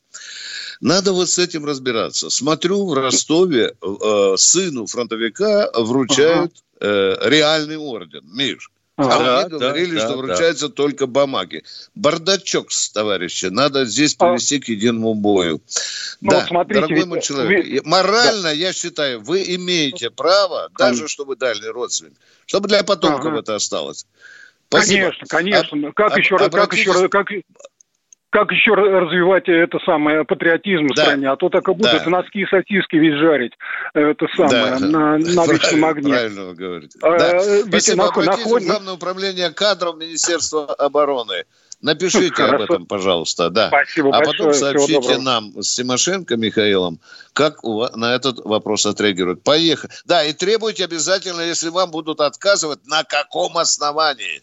Надо 0.81 1.13
вот 1.13 1.29
с 1.29 1.39
этим 1.39 1.65
разбираться. 1.65 2.31
Смотрю, 2.31 2.87
в 2.87 2.95
Ростове 2.95 3.75
э, 3.83 4.35
сыну 4.37 4.87
фронтовика 4.87 5.71
вручают 5.75 6.63
ага. 6.81 6.91
э, 6.93 7.29
реальный 7.29 7.77
орден. 7.77 8.25
Миш, 8.33 8.71
а 8.99 9.19
да, 9.19 9.49
мне 9.49 9.59
говорили, 9.59 9.95
да, 9.95 10.01
что 10.01 10.09
да, 10.09 10.17
вручаются 10.17 10.69
да. 10.69 10.75
только 10.75 11.07
бумаги. 11.07 11.63
Бардачок, 11.95 12.69
товарищи, 12.93 13.47
надо 13.47 13.85
здесь 13.85 14.15
привести 14.15 14.59
а... 14.59 14.61
к 14.61 14.69
единому 14.69 15.15
бою. 15.15 15.61
Ну, 16.21 16.31
да, 16.33 16.47
смотрите, 16.47 16.81
дорогой 16.81 17.05
мой 17.07 17.21
человек, 17.23 17.65
вы... 17.65 17.89
морально, 17.89 18.43
да. 18.43 18.51
я 18.51 18.73
считаю, 18.73 19.21
вы 19.21 19.45
имеете 19.55 20.11
право, 20.11 20.69
даже 20.77 21.07
чтобы 21.07 21.37
дальний 21.37 21.69
родственник, 21.69 22.15
чтобы 22.47 22.67
для 22.67 22.83
потомков 22.83 23.27
ага. 23.27 23.39
это 23.39 23.55
осталось. 23.55 24.05
Спасибо. 24.69 25.01
Конечно, 25.01 25.27
конечно. 25.29 25.89
А, 25.89 25.93
как, 25.93 26.13
а, 26.13 26.19
еще, 26.19 26.37
как 26.37 26.73
еще, 26.75 27.09
как, 27.09 27.11
как 27.11 27.31
еще 28.35 28.75
развивать 28.75 29.49
это 29.49 29.79
самое 29.85 30.25
патриотизм 30.25 30.89
в 30.89 30.95
да. 30.95 31.03
стране, 31.03 31.31
а 31.31 31.37
то 31.37 31.49
так 31.49 31.69
и 31.69 31.73
будут 31.73 32.05
да. 32.05 32.11
носки 32.11 32.41
и 32.41 32.47
сосиски 32.47 32.97
ведь 32.97 33.15
жарить 33.15 33.53
это 33.95 34.27
самое 34.37 34.79
да. 34.79 34.79
на, 34.81 35.19
на 35.19 35.47
вечном 35.47 35.85
огне. 35.85 36.13
Правильно 36.13 36.45
вы 36.45 36.55
говорите. 36.55 36.99
А, 37.03 37.19
да. 37.19 37.41
Спасибо. 37.67 37.97
На, 37.97 38.09
Обратитесь 38.09 38.53
на... 38.53 38.61
Главное 38.61 38.95
управление 38.95 39.51
кадров 39.51 39.97
Министерства 39.97 40.67
обороны. 40.75 41.45
Напишите 41.81 42.35
Хорошо. 42.35 42.57
об 42.57 42.63
этом, 42.63 42.87
пожалуйста, 42.87 43.51
да. 43.51 43.69
Спасибо 43.69 44.17
а 44.17 44.21
потом 44.21 44.53
сообщите 44.53 45.19
нам 45.19 45.63
с 45.63 45.77
Тимошенко 45.77 46.37
Михаилом, 46.37 47.01
как 47.33 47.63
у 47.63 47.79
вас 47.79 47.95
на 47.95 48.17
этот 48.17 48.41
вопрос 48.45 48.85
отреагируют. 48.85 49.45
Поехали. 49.45 49.93
Да, 50.05 50.25
и 50.25 50.33
требуйте 50.33 50.85
обязательно, 50.85 51.43
если 51.43 51.69
вам 51.69 51.93
будут 51.93 52.21
отказывать, 52.21 52.85
на 52.87 53.05
каком 53.05 53.57
основании. 53.59 54.43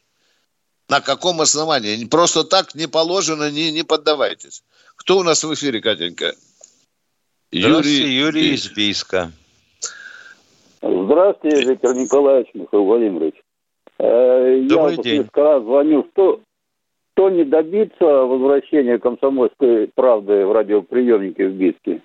На 0.90 1.02
каком 1.02 1.42
основании? 1.42 2.06
Просто 2.06 2.44
так 2.44 2.76
не 2.76 2.88
положено, 2.88 3.50
не, 3.50 3.72
не 3.72 3.84
поддавайтесь. 3.84 4.64
Кто 4.96 5.18
у 5.18 5.24
нас 5.24 5.44
в 5.44 5.54
эфире, 5.54 5.82
Катенька? 5.82 6.34
Юрий, 7.52 8.18
Юрий 8.18 8.54
из 8.54 8.70
Бийска. 8.72 9.32
Здравствуйте, 10.82 11.66
Виктор 11.66 11.96
Николаевич, 11.96 12.50
Михаил 12.54 12.84
Владимирович. 12.84 13.36
Э, 13.98 14.62
Добрый 14.68 14.98
Я 14.98 15.04
день. 15.04 15.28
раз 15.34 15.64
звоню. 15.64 16.08
Что, 16.12 16.42
что 17.14 17.30
не 17.30 17.46
добиться 17.46 18.06
возвращения 18.06 19.00
комсомольской 19.00 19.90
правды 19.96 20.46
в 20.46 20.52
радиоприемнике 20.52 21.48
в 21.48 21.54
Бийске? 21.54 22.02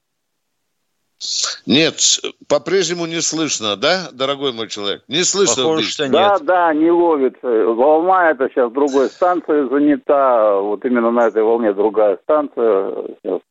Нет, 1.66 2.00
по-прежнему 2.48 3.04
не 3.04 3.20
слышно, 3.20 3.76
да, 3.76 4.08
дорогой 4.10 4.52
мой 4.52 4.68
человек? 4.68 5.02
Не 5.06 5.22
слышно. 5.22 5.64
Похоже, 5.64 5.90
что 5.90 6.04
нет. 6.04 6.12
Да, 6.12 6.38
да, 6.38 6.74
не 6.74 6.90
ловит. 6.90 7.36
Волна 7.42 8.30
это 8.30 8.48
сейчас 8.48 8.72
другой 8.72 9.08
станции 9.10 9.68
занята. 9.68 10.56
Вот 10.56 10.84
именно 10.86 11.10
на 11.10 11.26
этой 11.26 11.42
волне 11.42 11.74
другая 11.74 12.18
станция. 12.22 12.94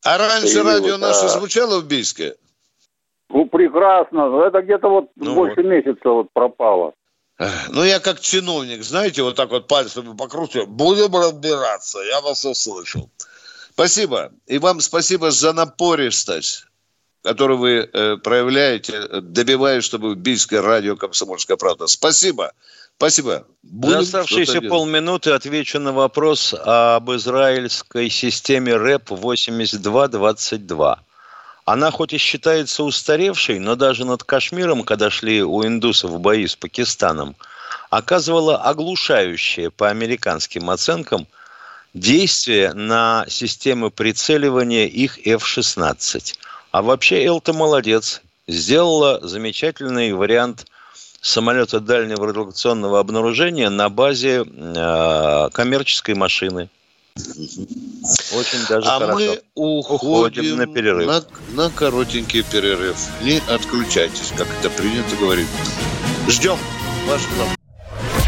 а 0.04 0.18
раньше 0.18 0.62
радио 0.64 0.96
наше 0.96 1.28
звучало 1.28 1.80
в 1.80 1.86
Бийске? 1.86 2.34
Ну, 3.28 3.46
прекрасно. 3.46 4.42
Это 4.44 4.62
где-то 4.62 4.88
вот 4.88 5.10
ну 5.14 5.34
больше 5.34 5.62
вот. 5.62 5.66
месяца 5.66 6.08
вот 6.08 6.26
пропало. 6.32 6.94
Ну, 7.70 7.84
я 7.84 8.00
как 8.00 8.20
чиновник, 8.20 8.82
знаете, 8.82 9.22
вот 9.22 9.36
так 9.36 9.50
вот 9.50 9.68
пальцами 9.68 10.14
покрутил. 10.16 10.66
Будем 10.66 11.14
разбираться. 11.14 12.00
Я 12.00 12.20
вас 12.20 12.44
услышал. 12.44 13.08
Спасибо. 13.70 14.32
И 14.46 14.58
вам 14.58 14.80
спасибо 14.80 15.30
за 15.30 15.52
напористость 15.52 16.66
который 17.22 17.56
вы 17.56 17.88
э, 17.92 18.16
проявляете, 18.16 19.20
добиваясь, 19.20 19.84
чтобы 19.84 20.14
в 20.14 20.16
Бийское 20.16 20.62
радио 20.62 20.96
«Комсомольская 20.96 21.56
правда». 21.56 21.86
Спасибо. 21.86 22.52
Спасибо. 22.96 23.46
Будем 23.62 24.00
оставшиеся 24.00 24.60
полминуты 24.60 25.30
отвечу 25.30 25.78
на 25.78 25.92
вопрос 25.92 26.54
об 26.54 27.10
израильской 27.12 28.10
системе 28.10 28.76
РЭП 28.76 29.10
8222. 29.10 31.02
Она 31.64 31.90
хоть 31.90 32.12
и 32.12 32.18
считается 32.18 32.82
устаревшей, 32.84 33.58
но 33.58 33.74
даже 33.74 34.04
над 34.04 34.24
Кашмиром, 34.24 34.82
когда 34.82 35.08
шли 35.08 35.42
у 35.42 35.64
индусов 35.64 36.20
бои 36.20 36.46
с 36.46 36.56
Пакистаном, 36.56 37.36
оказывала 37.90 38.58
оглушающее 38.58 39.70
по 39.70 39.88
американским 39.88 40.68
оценкам 40.68 41.26
действие 41.94 42.72
на 42.74 43.24
системы 43.28 43.90
прицеливания 43.90 44.86
их 44.86 45.18
F-16. 45.26 46.34
А 46.72 46.82
вообще 46.82 47.24
Элта 47.24 47.52
молодец. 47.52 48.22
Сделала 48.46 49.20
замечательный 49.26 50.12
вариант 50.12 50.66
самолета 51.20 51.80
дальнего 51.80 52.26
радиолокационного 52.26 52.98
обнаружения 52.98 53.70
на 53.70 53.88
базе 53.88 54.44
э, 54.44 55.48
коммерческой 55.52 56.14
машины. 56.14 56.68
Очень 57.16 58.66
даже 58.68 58.88
а 58.88 58.98
хорошо. 58.98 59.18
мы 59.18 59.40
уходим, 59.54 59.94
уходим 59.94 60.56
на 60.56 60.66
перерыв. 60.66 61.06
На, 61.06 61.24
на 61.50 61.70
коротенький 61.70 62.42
перерыв. 62.42 62.96
Не 63.22 63.40
отключайтесь, 63.48 64.32
как 64.36 64.48
это 64.58 64.70
принято 64.70 65.14
говорить. 65.16 65.48
Ждем 66.28 66.58
ваш 67.06 67.22
план. 67.22 67.48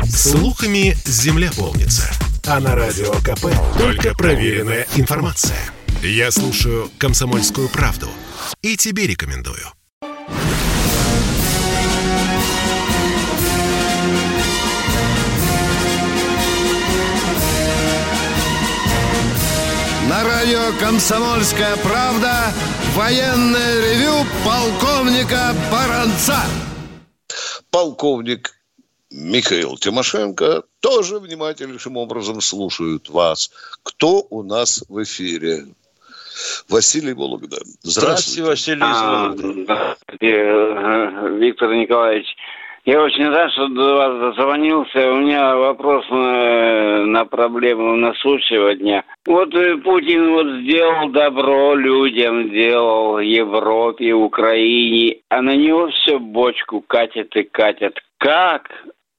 Слухами 0.08 0.96
земля 1.04 1.50
полнится. 1.56 2.10
А 2.46 2.60
на 2.60 2.74
радио 2.74 3.12
КП 3.24 3.46
только 3.78 4.14
проверенная 4.14 4.86
информация. 4.96 5.58
Я 6.02 6.32
слушаю 6.32 6.90
«Комсомольскую 6.98 7.68
правду» 7.68 8.08
и 8.60 8.76
тебе 8.76 9.06
рекомендую. 9.06 9.66
На 20.08 20.24
радио 20.24 20.78
«Комсомольская 20.78 21.76
правда» 21.78 22.52
военное 22.94 23.80
ревю 23.80 24.26
полковника 24.44 25.54
Баранца. 25.70 26.40
Полковник 27.70 28.52
Михаил 29.10 29.78
Тимошенко 29.78 30.64
тоже 30.80 31.18
внимательнейшим 31.18 31.96
образом 31.96 32.40
слушают 32.40 33.08
вас. 33.08 33.50
Кто 33.82 34.26
у 34.28 34.42
нас 34.42 34.84
в 34.88 35.02
эфире? 35.02 35.66
Василий 36.68 37.14
Вологда. 37.14 37.56
Здравствуйте, 37.82 38.48
Василий 38.48 38.82
а, 38.82 39.32
Здравствуйте, 39.32 41.38
Виктор 41.38 41.74
Николаевич. 41.74 42.26
Я 42.84 43.00
очень 43.00 43.28
рад, 43.28 43.52
что 43.52 43.68
до 43.68 43.94
вас 43.94 44.36
дозвонился. 44.36 45.12
У 45.12 45.18
меня 45.18 45.54
вопрос 45.54 46.04
на, 46.10 47.06
на 47.06 47.24
проблему 47.24 47.94
насущего 47.94 48.74
дня. 48.74 49.04
Вот 49.24 49.54
э, 49.54 49.76
Путин 49.76 50.32
вот 50.32 50.62
сделал 50.62 51.08
добро 51.10 51.76
людям, 51.76 52.48
сделал 52.48 53.20
Европе, 53.20 54.14
Украине, 54.14 55.18
а 55.28 55.42
на 55.42 55.54
него 55.54 55.90
все 55.90 56.18
бочку 56.18 56.80
катят 56.80 57.36
и 57.36 57.44
катят. 57.44 58.00
Как 58.18 58.68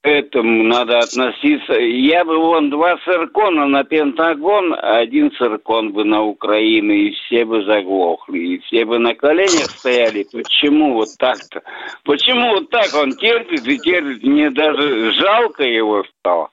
этому 0.03 0.63
надо 0.63 0.99
относиться. 0.99 1.73
Я 1.73 2.25
бы 2.25 2.37
вон 2.37 2.69
два 2.69 2.97
циркона 2.97 3.67
на 3.67 3.83
Пентагон, 3.83 4.73
а 4.73 4.97
один 4.97 5.31
циркон 5.31 5.93
бы 5.93 6.03
на 6.03 6.21
Украину, 6.21 6.93
и 6.93 7.11
все 7.11 7.45
бы 7.45 7.63
заглохли, 7.63 8.39
и 8.39 8.59
все 8.59 8.85
бы 8.85 8.99
на 8.99 9.15
коленях 9.15 9.71
стояли. 9.71 10.27
Почему 10.31 10.93
вот 10.93 11.09
так-то? 11.17 11.61
Почему 12.03 12.55
вот 12.55 12.69
так 12.69 12.93
он 12.93 13.15
терпит 13.15 13.65
и 13.65 13.79
терпит? 13.79 14.23
Мне 14.23 14.51
даже 14.51 15.13
жалко 15.13 15.63
его 15.63 16.03
стало. 16.19 16.49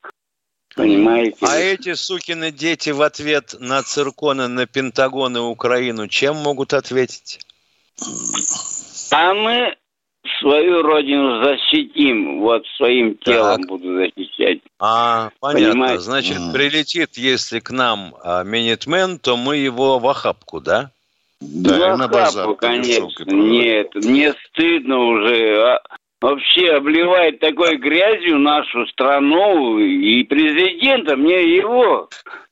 Понимаете? 0.77 1.37
А 1.43 1.57
эти 1.57 1.95
сукины 1.95 2.53
дети 2.53 2.91
в 2.91 3.03
ответ 3.03 3.57
на 3.59 3.83
цирконы, 3.83 4.47
на 4.47 4.67
Пентагон 4.67 5.37
и 5.37 5.41
Украину 5.41 6.07
чем 6.07 6.37
могут 6.37 6.73
ответить? 6.73 7.41
А 9.11 9.35
мы 9.35 9.75
свою 10.41 10.83
родину 10.83 11.43
защитим, 11.43 12.41
вот 12.41 12.67
своим 12.77 13.17
телом 13.19 13.61
так. 13.61 13.69
буду 13.69 13.95
защищать. 13.97 14.61
А, 14.79 15.31
понятно. 15.41 15.73
Понимаете? 15.73 16.01
Значит, 16.01 16.37
прилетит, 16.53 17.17
если 17.17 17.61
к 17.61 17.71
нам 17.71 18.15
а, 18.23 18.45
Минитмен, 18.45 19.19
то 19.19 19.37
мы 19.37 19.57
его 19.57 19.99
в 19.99 20.07
охапку, 20.07 20.61
да? 20.61 20.91
Да, 21.41 21.97
в 21.97 22.03
охапку, 22.03 22.13
базар, 22.13 22.55
конечно. 22.57 23.25
Нет, 23.31 23.95
мне 23.95 24.35
стыдно 24.49 24.99
уже. 24.99 25.75
А, 25.75 25.81
вообще 26.21 26.73
обливает 26.73 27.41
такой 27.41 27.77
грязью 27.77 28.39
нашу 28.39 28.87
страну 28.89 29.79
и 29.79 30.23
президента, 30.25 31.17
мне 31.17 31.57
его 31.57 32.09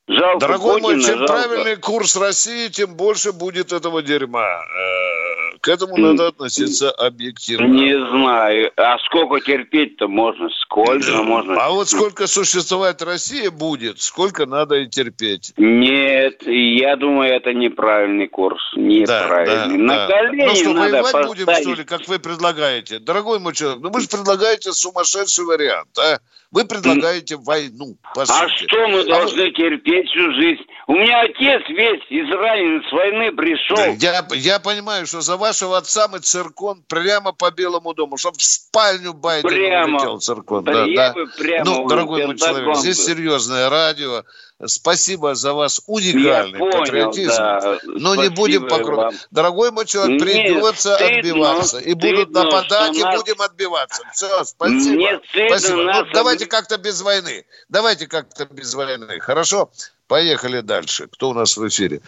жалко. 0.09 0.39
Дорогой 0.41 0.81
Путина, 0.81 0.97
мой, 0.97 1.05
чем 1.05 1.19
жалко. 1.19 1.33
правильный 1.33 1.77
курс 1.77 2.17
России, 2.17 2.69
тем 2.69 2.95
больше 2.97 3.33
будет 3.33 3.73
этого 3.73 4.03
дерьма. 4.03 4.61
Э, 4.61 5.59
к 5.61 5.69
этому 5.69 5.97
надо 5.97 6.29
относиться 6.29 6.91
объективно. 6.91 7.67
Не 7.67 7.93
знаю. 8.11 8.71
А 8.77 8.97
сколько 9.07 9.41
терпеть-то 9.41 10.07
можно? 10.09 10.49
Сколько 10.63 11.23
можно? 11.23 11.57
А 11.61 11.71
вот 11.71 11.89
сколько 11.89 12.27
существовать 12.29 13.03
Россия 13.03 13.51
будет, 13.51 14.01
сколько 14.01 14.47
надо 14.47 14.77
и 14.77 14.87
терпеть. 14.87 15.53
Нет, 15.57 16.43
я 16.47 16.95
думаю, 16.97 17.35
это 17.35 17.53
неправильный 17.53 18.29
курс. 18.29 18.61
Неправильный. 18.77 19.79
Да, 19.79 19.95
На 19.95 20.07
да. 20.07 20.15
колени 20.15 20.47
Ну 20.47 20.55
что, 20.55 20.73
надо 20.73 20.81
воевать 20.93 21.13
поставить. 21.13 21.29
будем, 21.45 21.63
что 21.63 21.75
ли, 21.75 21.85
как 21.85 22.09
вы 22.09 22.19
предлагаете? 22.21 22.99
Дорогой 23.01 23.39
мой 23.41 23.53
человек, 23.55 23.81
ну 23.83 23.91
вы 23.91 24.01
же 24.01 24.09
предлагаете 24.09 24.73
сумасшедший 24.73 25.45
вариант, 25.45 25.89
а? 25.99 26.19
Вы 26.51 26.65
предлагаете 26.65 27.37
войну, 27.37 27.97
по 28.15 28.23
А 28.23 28.27
сути. 28.27 28.67
что 28.67 28.89
мы 28.89 29.01
А 29.01 29.05
должны 29.05 29.51
терпеть 29.53 30.09
всю 30.09 30.33
жизнь? 30.33 30.63
У 30.87 30.95
меня 30.95 31.21
отец 31.21 31.63
весь 31.69 32.01
изранен 32.09 32.83
с 32.89 32.93
войны 32.93 33.31
пришел. 33.33 33.77
Я, 34.01 34.27
я 34.35 34.59
понимаю, 34.59 35.07
что 35.07 35.21
за 35.21 35.37
вашего 35.37 35.77
отца 35.77 36.09
мы 36.09 36.21
циркон 36.21 36.83
прямо 36.89 37.33
по 37.33 37.51
Белому 37.51 37.93
дому, 37.93 38.17
чтобы 38.17 38.39
в 38.39 38.43
спальню 38.43 39.13
Байдена 39.13 39.51
Прямо. 39.53 39.97
улетел 39.99 40.19
циркон. 40.21 40.65
Да 40.65 40.87
Да, 40.87 41.13
да. 41.13 41.15
прямо 41.37 41.65
ну, 41.67 41.87
дорогой 41.87 42.27
мой 42.27 42.39
человек, 42.39 42.77
здесь 42.77 43.05
серьезное 43.05 43.69
радио. 43.69 44.25
Спасибо 44.67 45.37
за 45.37 45.53
вас 45.55 45.81
уникальный 45.87 46.59
Я 46.59 46.59
понял, 46.59 46.79
патриотизм. 46.81 47.37
да. 47.37 47.79
Но 47.85 48.15
не 48.17 48.25
Спасибо 48.25 48.35
будем 48.37 48.61
вам. 48.63 48.71
покрывать. 48.71 49.29
Дорогой 49.31 49.71
мой 49.71 49.87
человек, 49.87 50.21
Мне 50.21 50.33
придется 50.33 50.95
стыдно, 50.97 51.17
отбиваться. 51.19 51.79
И 51.79 51.95
будут 51.95 52.19
стыдно, 52.31 52.43
нападать, 52.45 52.97
и 52.97 53.03
нас- 53.05 53.17
будем 53.21 53.41
отбиваться. 53.41 54.03
Все, 54.13 54.45
спасибо. 54.45 55.21
Стыдно 55.29 55.49
спасибо. 55.49 55.77
Ну, 55.77 55.83
нас 55.85 56.07
давайте 56.13 56.45
об- 56.47 56.51
как-то 56.51 56.77
без 56.77 57.01
войны. 57.03 57.45
Давайте 57.69 58.07
как-то 58.09 58.47
без 58.47 58.75
войны. 58.75 59.21
Хорошо? 59.21 59.71
Поехали 60.09 60.61
дальше. 60.61 61.07
Кто 61.07 61.31
у 61.31 61.35
нас 61.35 61.57
в 61.57 61.69
эфире? 61.69 62.01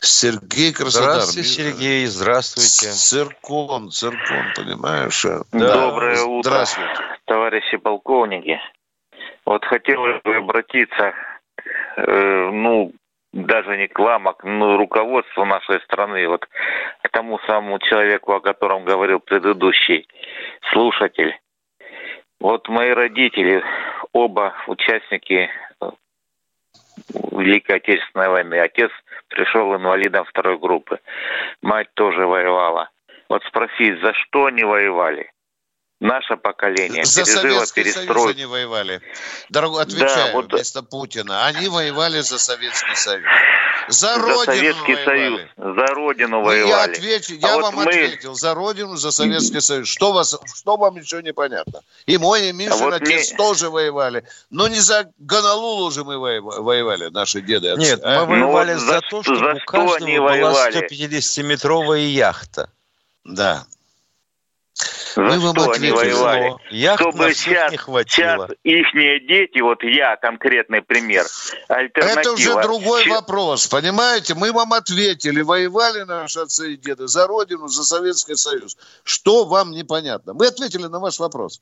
Сергей 0.00 0.72
Краснодар. 0.72 1.12
Здравствуйте, 1.22 1.48
Сергей, 1.48 2.06
здравствуйте. 2.06 2.90
Циркон, 2.92 3.90
циркон, 3.92 4.52
понимаешь? 4.56 5.24
а? 5.24 5.42
Доброе 5.52 6.20
утро, 6.24 6.50
Здравствуйте. 6.50 6.90
товарищи 7.24 7.76
полковники. 7.76 8.58
Вот 9.46 9.64
хотелось 9.64 10.20
бы 10.22 10.36
обратиться, 10.36 11.12
э, 11.96 12.50
ну, 12.52 12.92
даже 13.32 13.76
не 13.76 13.88
к 13.88 13.98
вам, 13.98 14.28
а 14.28 14.34
ну, 14.42 14.76
руководству 14.76 15.44
нашей 15.44 15.80
страны, 15.80 16.26
вот 16.28 16.46
к 16.46 17.08
тому 17.10 17.38
самому 17.46 17.78
человеку, 17.78 18.32
о 18.32 18.40
котором 18.40 18.84
говорил 18.84 19.20
предыдущий 19.20 20.06
слушатель. 20.72 21.38
Вот 22.40 22.68
мои 22.68 22.90
родители, 22.90 23.62
оба 24.12 24.54
участники 24.66 25.48
э, 25.80 25.90
Великой 27.32 27.76
Отечественной 27.76 28.28
войны. 28.28 28.58
Отец 28.58 28.90
пришел 29.28 29.74
инвалидом 29.74 30.24
второй 30.24 30.58
группы. 30.58 30.98
Мать 31.62 31.88
тоже 31.94 32.26
воевала. 32.26 32.90
Вот 33.28 33.42
спросить, 33.44 34.00
за 34.02 34.12
что 34.12 34.46
они 34.46 34.64
воевали? 34.64 35.30
Наше 36.02 36.36
поколение 36.36 37.04
За 37.04 37.22
пережило 37.22 37.42
Советский 37.64 37.82
Союз 37.84 37.94
перестройку. 37.94 38.28
они 38.30 38.44
воевали. 38.44 39.00
Дорогой, 39.50 39.82
отвечаю 39.84 40.26
Да, 40.26 40.32
вот- 40.32 40.52
вместо 40.52 40.82
Путина. 40.82 41.46
Они 41.46 41.68
воевали 41.68 42.20
за 42.22 42.38
Советский 42.40 42.96
Союз. 42.96 43.24
За, 43.88 44.14
За 44.16 44.18
Родину 44.20 44.44
Советский 44.44 44.94
воевали. 44.94 45.36
Союз, 45.54 45.76
за 45.76 45.86
Родину 45.94 46.38
Ну, 46.40 46.44
воевали. 46.44 46.68
я 46.70 46.82
отвечу, 46.84 47.34
я 47.34 47.52
А 47.52 47.54
вот 47.54 47.62
вам 47.62 47.74
мы- 47.76 47.82
ответил. 47.84 48.34
За 48.34 48.52
Родину, 48.54 48.96
за 48.96 49.12
Советский 49.12 49.60
Союз. 49.60 49.88
Что, 49.88 50.12
вас, 50.12 50.36
что 50.56 50.76
вам 50.76 50.96
еще 50.96 51.22
непонятно? 51.22 51.82
И 52.06 52.18
мой, 52.18 52.48
и 52.48 52.52
Мишин 52.52 52.72
А 52.72 52.76
вот 52.76 52.94
отец 52.94 53.28
мне- 53.30 53.36
тоже 53.36 53.70
воевали. 53.70 54.24
Но 54.50 54.66
не 54.66 54.80
за 54.80 55.08
Гонолулу 55.18 55.92
же 55.92 56.02
мы 56.02 56.16
воева- 56.18 56.60
воевали, 56.62 57.10
наши 57.10 57.40
деды. 57.40 57.68
отцы, 57.70 57.80
Нет, 57.80 58.00
а? 58.02 58.24
мы 58.24 58.40
воевали 58.40 58.72
вот 58.74 58.80
за, 58.80 58.86
за 58.86 59.00
то, 59.02 59.22
что- 59.22 59.22
чтобы 59.22 59.38
за 59.38 59.52
у 59.54 59.58
что 59.60 59.66
каждого 59.70 59.96
они 59.98 60.18
была 60.18 60.30
воевали? 60.32 60.78
150-метровая 60.78 62.00
яхта. 62.06 62.68
Да. 63.24 63.66
За 65.14 65.20
Мы 65.20 65.38
вам 65.40 65.54
что 65.54 65.64
они 65.72 65.88
ответили. 65.88 65.90
воевали? 65.90 66.54
Яхт 66.70 67.02
Чтобы 67.02 67.34
сейчас, 67.34 67.70
не 67.70 67.76
сейчас 67.76 67.84
хватило. 67.84 68.48
ихние 68.64 69.20
дети, 69.20 69.60
вот 69.60 69.82
я 69.82 70.16
конкретный 70.16 70.80
пример, 70.80 71.26
альтернатива. 71.68 72.20
Это 72.20 72.32
уже 72.32 72.62
другой 72.62 73.04
Че- 73.04 73.10
вопрос, 73.10 73.66
понимаете? 73.66 74.34
Мы 74.34 74.52
вам 74.52 74.72
ответили, 74.72 75.42
воевали 75.42 76.02
наши 76.04 76.40
отцы 76.40 76.72
и 76.72 76.76
деды 76.78 77.08
за 77.08 77.26
Родину, 77.26 77.68
за 77.68 77.84
Советский 77.84 78.36
Союз. 78.36 78.76
Что 79.04 79.44
вам 79.44 79.72
непонятно? 79.72 80.32
Мы 80.32 80.46
ответили 80.46 80.84
на 80.86 80.98
ваш 80.98 81.18
вопрос. 81.18 81.60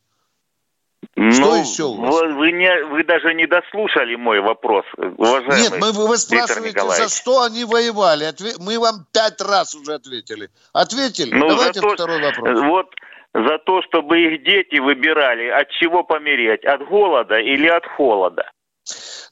Ну, 1.16 1.54
еще 1.60 1.84
у 1.84 1.94
вас? 1.94 2.14
Вы, 2.14 2.34
вы 2.34 2.52
не, 2.52 2.84
вы 2.84 3.04
даже 3.04 3.34
не 3.34 3.46
дослушали 3.46 4.14
мой 4.16 4.40
вопрос, 4.40 4.84
уважаемый 4.96 5.60
Нет, 5.62 5.72
мы, 5.80 5.92
вы 5.92 6.16
спрашиваете, 6.16 6.80
за 6.80 7.08
что 7.08 7.42
они 7.42 7.64
воевали. 7.64 8.24
Отве- 8.24 8.56
Мы 8.58 8.78
вам 8.78 9.06
пять 9.12 9.40
раз 9.40 9.74
уже 9.74 9.94
ответили. 9.94 10.48
Ответили? 10.72 11.34
Ну, 11.34 11.48
Давайте 11.48 11.80
то, 11.80 11.90
второй 11.90 12.22
вопрос. 12.22 12.60
Вот 12.62 12.94
за 13.34 13.58
то, 13.58 13.82
чтобы 13.82 14.20
их 14.20 14.44
дети 14.44 14.78
выбирали, 14.78 15.48
от 15.48 15.70
чего 15.70 16.04
помереть, 16.04 16.64
от 16.64 16.86
голода 16.88 17.38
или 17.38 17.66
от 17.66 17.86
холода. 17.86 18.50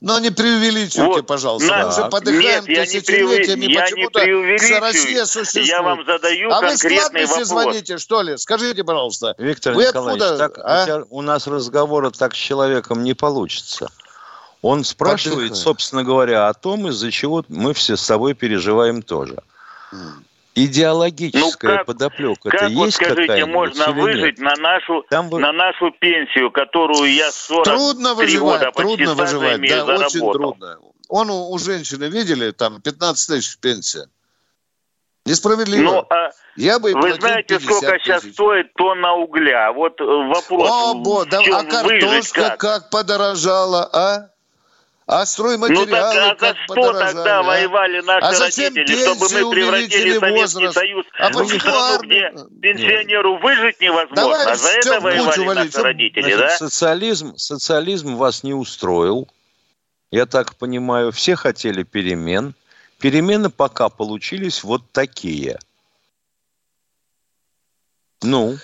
Но 0.01 0.20
не 0.20 0.30
преувеличивайте, 0.30 1.03
Вот, 1.03 1.26
пожалуйста. 1.26 1.76
Мы 1.76 1.88
уже 1.88 2.09
подыхаем 2.09 2.64
Нет, 2.66 2.84
тысячелетиями. 2.88 3.64
я 3.64 3.82
Почему-то 3.82 4.20
вся 4.59 4.80
Россия 4.80 5.24
существует. 5.24 5.66
Я 5.66 5.82
вам 5.82 6.05
задаю 6.05 6.53
а 6.53 6.61
вы 6.61 6.76
с 6.76 6.80
кладбища 6.80 7.26
вопрос. 7.26 7.49
звоните, 7.49 7.99
что 7.99 8.22
ли? 8.22 8.36
Скажите, 8.38 8.84
пожалуйста. 8.84 9.34
Виктор 9.38 9.74
Вы 9.74 9.86
Николаевич, 9.86 10.22
откуда, 10.22 10.38
так, 10.38 10.59
а? 10.59 11.05
у, 11.11 11.20
нас 11.22 11.49
разговора 11.49 12.11
так 12.11 12.34
с 12.34 12.38
человеком 12.38 13.03
не 13.03 13.14
получится. 13.14 13.88
Он 14.62 14.84
спрашивает, 14.84 15.51
Подыхай. 15.51 15.62
собственно 15.64 16.05
говоря, 16.05 16.49
о 16.49 16.55
том, 16.55 16.88
из-за 16.88 17.11
чего 17.11 17.44
мы 17.49 17.74
все 17.74 17.96
с 17.96 18.07
тобой 18.07 18.34
переживаем 18.34 19.03
тоже. 19.03 19.42
Идеологическая 20.64 21.70
Ну, 21.70 21.76
как- 21.76 21.86
подоплека 21.86 22.50
Как 22.50 22.70
вот 22.70 22.86
есть 22.86 22.96
скажите, 22.96 23.44
можно 23.46 23.86
нет? 23.86 23.96
выжить 23.96 24.38
на 24.38 24.54
нашу, 24.56 25.04
Там 25.09 25.28
вы- 25.28 25.40
на 25.40 25.52
нашу 25.52 25.90
пенсию, 25.92 26.50
которую 26.50 27.12
я 27.12 27.30
43 27.30 27.74
Трудно 27.74 28.14
выживать, 28.14 28.61
года 28.61 28.72
трудно 28.72 29.14
выживать. 29.14 29.61
Да, 29.68 29.84
очень 29.84 30.09
заработал? 30.11 30.32
трудно. 30.32 30.78
Он 31.09 31.30
у, 31.30 31.50
у 31.52 31.59
женщины, 31.59 32.04
видели, 32.04 32.50
там 32.50 32.80
15 32.82 33.26
тысяч 33.28 33.59
пенсия. 33.59 34.09
Несправедливо. 35.24 35.82
Ну, 35.90 36.06
а 36.11 36.30
я 36.56 36.78
бы 36.78 36.92
вы 36.94 37.12
знаете, 37.14 37.61
сколько 37.61 37.92
тысяч. 37.92 38.04
сейчас 38.04 38.22
стоит 38.24 38.72
тонна 38.74 39.12
угля? 39.14 39.72
Вот 39.72 40.00
э, 40.00 40.04
вопрос. 40.04 40.70
О, 40.70 40.94
бо, 40.94 41.24
да, 41.26 41.40
а 41.40 41.64
картошка 41.64 42.40
как? 42.50 42.61
как 42.61 42.90
подорожала, 42.90 43.88
а? 43.92 44.30
А 45.11 45.24
стройматериалы 45.24 45.86
ну 45.86 45.90
так, 45.90 46.14
а 46.16 46.34
как 46.34 46.56
за 46.56 46.62
что 46.64 46.74
подорожали, 46.74 47.14
тогда 47.14 47.38
а? 47.38 47.42
воевали 47.42 48.00
наши 48.02 48.26
а 48.26 48.40
родители, 48.40 48.94
чтобы 48.94 49.26
мы 49.32 49.50
превратили 49.50 50.18
Советский 50.18 50.42
возраст? 50.42 50.74
Союз 50.74 51.06
а 51.18 51.30
в 51.30 51.48
страну, 51.48 52.02
где 52.02 52.30
пенсионеру 52.61 53.32
Нет. 53.32 53.42
выжить 53.42 53.80
невозможно, 53.80 54.14
Давай 54.14 54.46
а 54.46 54.54
за 54.54 54.68
это 54.68 55.00
воевали 55.00 55.46
валить, 55.46 55.72
наши 55.72 55.82
родители, 55.82 56.22
Значит, 56.34 56.38
да? 56.38 56.56
Социализм, 56.59 57.36
социализм 57.38 58.16
вас 58.16 58.42
не 58.42 58.52
устроил, 58.52 59.26
я 60.11 60.26
так 60.26 60.56
понимаю, 60.56 61.11
все 61.11 61.36
хотели 61.36 61.84
перемен, 61.84 62.54
перемены 62.98 63.48
пока 63.48 63.88
получились 63.88 64.62
вот 64.62 64.82
такие. 64.92 65.59
Ну, 68.20 68.59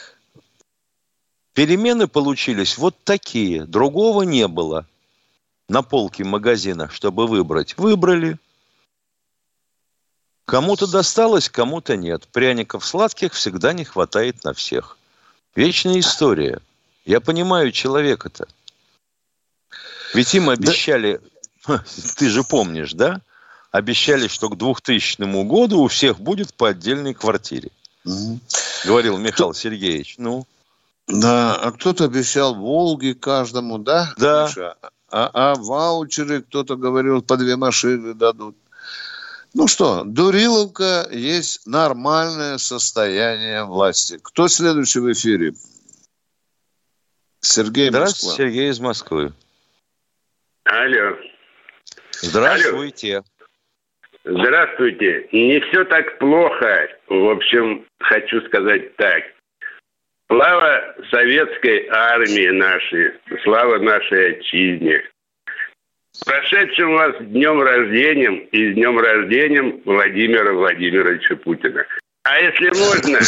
перемены 1.55 2.07
получились 2.07 2.77
вот 2.77 3.03
такие, 3.03 3.65
другого 3.65 4.25
не 4.25 4.47
было– 4.47 4.87
на 5.69 5.83
полке 5.83 6.25
магазина, 6.25 6.89
чтобы 6.91 7.27
выбрать. 7.27 7.77
Выбрали. 7.77 8.39
Кому-то 10.45 10.87
досталось, 10.87 11.49
кому-то 11.49 11.97
нет. 11.97 12.29
Пряников 12.29 12.85
сладких 12.85 13.33
всегда 13.33 13.73
не 13.73 13.85
хватает 13.85 14.45
на 14.45 14.53
всех. 14.53 14.99
Вечная 15.55 16.01
история. 16.01 16.61
Я 17.07 17.21
понимаю 17.21 17.73
человека-то. 17.73 18.47
Ведь 20.13 20.35
им 20.35 20.51
обещали, 20.51 21.21
да. 21.67 21.83
ты 22.17 22.29
же 22.29 22.45
помнишь, 22.45 22.93
да? 22.93 23.21
Обещали, 23.71 24.29
что 24.29 24.49
к 24.51 24.59
2000 24.59 25.45
году 25.45 25.81
у 25.81 25.89
всех 25.89 26.21
будет 26.21 26.55
по 26.55 26.69
отдельной 26.69 27.15
квартире. 27.15 27.71
Угу. 28.05 28.39
Говорил 28.85 29.17
Михаил 29.17 29.51
Кто... 29.51 29.59
Сергеевич. 29.59 30.17
Ну. 30.19 30.47
Да, 31.09 31.55
а 31.57 31.73
кто-то 31.73 32.05
обещал 32.05 32.55
Волги 32.55 33.13
каждому, 33.13 33.79
да? 33.79 34.15
Да. 34.17 34.47
Миша? 34.47 34.77
А, 35.17 35.31
а 35.33 35.55
ваучеры, 35.55 36.43
кто-то 36.43 36.75
говорил, 36.75 37.23
по 37.23 37.37
две 37.37 37.55
машины 37.55 38.15
дадут. 38.15 38.57
Ну 39.55 39.69
что, 39.69 40.03
Дуриловка 40.05 41.07
есть 41.13 41.69
нормальное 41.69 42.59
состояние 42.59 43.65
власти. 43.65 44.19
Кто 44.21 44.49
следующий 44.49 44.99
в 44.99 45.13
эфире? 45.13 45.53
Сергей 47.39 47.91
Здравствуйте, 47.91 48.27
Москва. 48.27 48.45
Сергей 48.45 48.71
из 48.71 48.81
Москвы. 48.81 49.33
Алло. 50.65 51.17
Здравствуйте. 52.21 53.17
Алло. 53.19 53.25
Здравствуйте. 54.25 55.29
Не 55.31 55.61
все 55.61 55.85
так 55.85 56.19
плохо. 56.19 56.89
В 57.07 57.31
общем, 57.31 57.87
хочу 58.01 58.41
сказать 58.49 58.97
так. 58.97 59.23
Слава 60.35 60.83
советской 61.13 61.87
армии 61.91 62.49
нашей, 62.49 63.13
слава 63.45 63.79
нашей 63.79 64.33
отчизне. 64.33 65.01
Прошедшим 66.27 66.95
вас 66.95 67.15
днем 67.21 67.63
рождения 67.63 68.41
и 68.51 68.73
с 68.73 68.75
днем 68.75 68.99
рождения 68.99 69.63
Владимира 69.85 70.53
Владимировича 70.53 71.37
Путина. 71.37 71.87
А 72.25 72.41
если 72.41 72.69
можно, 72.71 73.21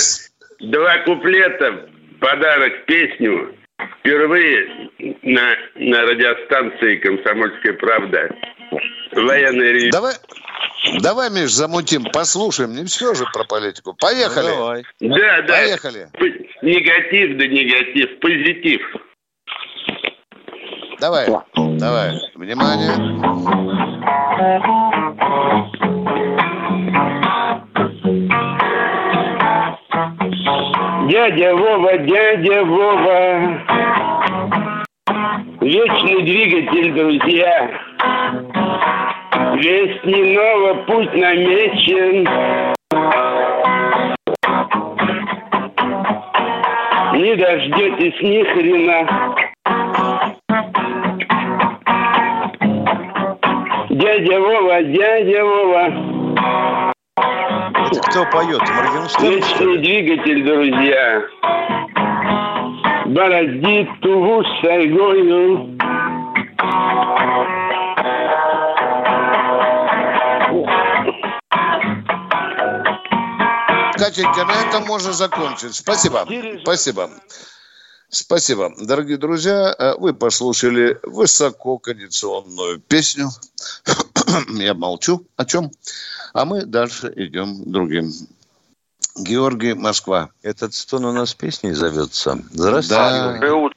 два 0.59 0.99
куплета, 1.05 1.89
подарок 2.19 2.87
песню, 2.87 3.55
впервые 4.01 4.91
на, 5.23 5.57
на 5.77 6.01
радиостанции 6.07 6.97
«Комсомольская 6.97 7.75
правда» 7.75 8.35
военный 9.13 9.73
ревью. 9.73 9.93
Давай, 9.93 10.15
давай, 11.01 11.31
Миш, 11.31 11.53
замутим, 11.53 12.05
послушаем. 12.13 12.75
Не 12.75 12.85
все 12.85 13.15
же 13.15 13.25
про 13.33 13.45
политику. 13.45 13.95
Поехали. 13.95 14.49
Ну, 14.49 14.57
давай. 14.57 14.85
Да, 15.01 15.43
да. 15.43 15.55
Поехали. 15.55 16.09
Негатив 16.67 17.37
да 17.37 17.47
негатив. 17.47 18.21
Позитив. 18.21 18.81
Давай, 21.01 21.27
давай. 21.55 22.11
Внимание. 22.35 22.91
Дядя 31.09 31.55
Вова, 31.55 31.99
дядя 31.99 32.65
Вова, 32.65 33.63
Вечный 35.61 36.23
двигатель, 36.23 36.93
друзья. 36.95 37.71
Весняного 39.55 40.83
путь 40.83 41.15
намечен. 41.15 42.76
Не 47.17 47.35
дождетесь 47.37 48.23
ни 48.23 48.43
хрена. 48.45 49.35
Дядя 53.91 54.41
Вова, 54.41 54.83
дядя 54.83 55.45
Вова. 55.45 55.85
Кто 58.09 58.25
поет? 58.31 58.61
Моргенштерн? 58.61 59.33
Вечный 59.33 59.79
двигатель, 59.79 60.45
друзья 60.45 61.23
бороздит 63.17 63.89
Туву 64.01 64.45
с 64.45 64.61
Сайгою. 64.61 65.77
Катенька, 73.99 74.45
на 74.45 74.69
этом 74.69 74.87
можно 74.87 75.13
закончить. 75.13 75.75
Спасибо. 75.75 76.27
Спасибо. 76.63 77.11
Спасибо. 78.09 78.73
Дорогие 78.79 79.17
друзья, 79.17 79.75
э, 79.77 79.95
вы 79.99 80.15
послушали 80.15 80.99
высококондиционную 81.03 82.81
песню. 82.81 83.29
Я 84.49 84.75
молчу. 84.75 85.27
О 85.37 85.45
чем? 85.45 85.71
А 86.33 86.45
мы 86.45 86.65
дальше 86.65 87.13
идем 87.17 87.71
другим 87.71 88.13
Георгий, 89.17 89.75
Москва. 89.75 90.31
Этот 90.43 90.75
стон 90.75 91.05
у 91.07 91.13
нас 91.13 91.35
песней 91.35 91.73
зовется. 91.73 92.39
Здравствуйте. 92.53 93.41
Да. 93.41 93.71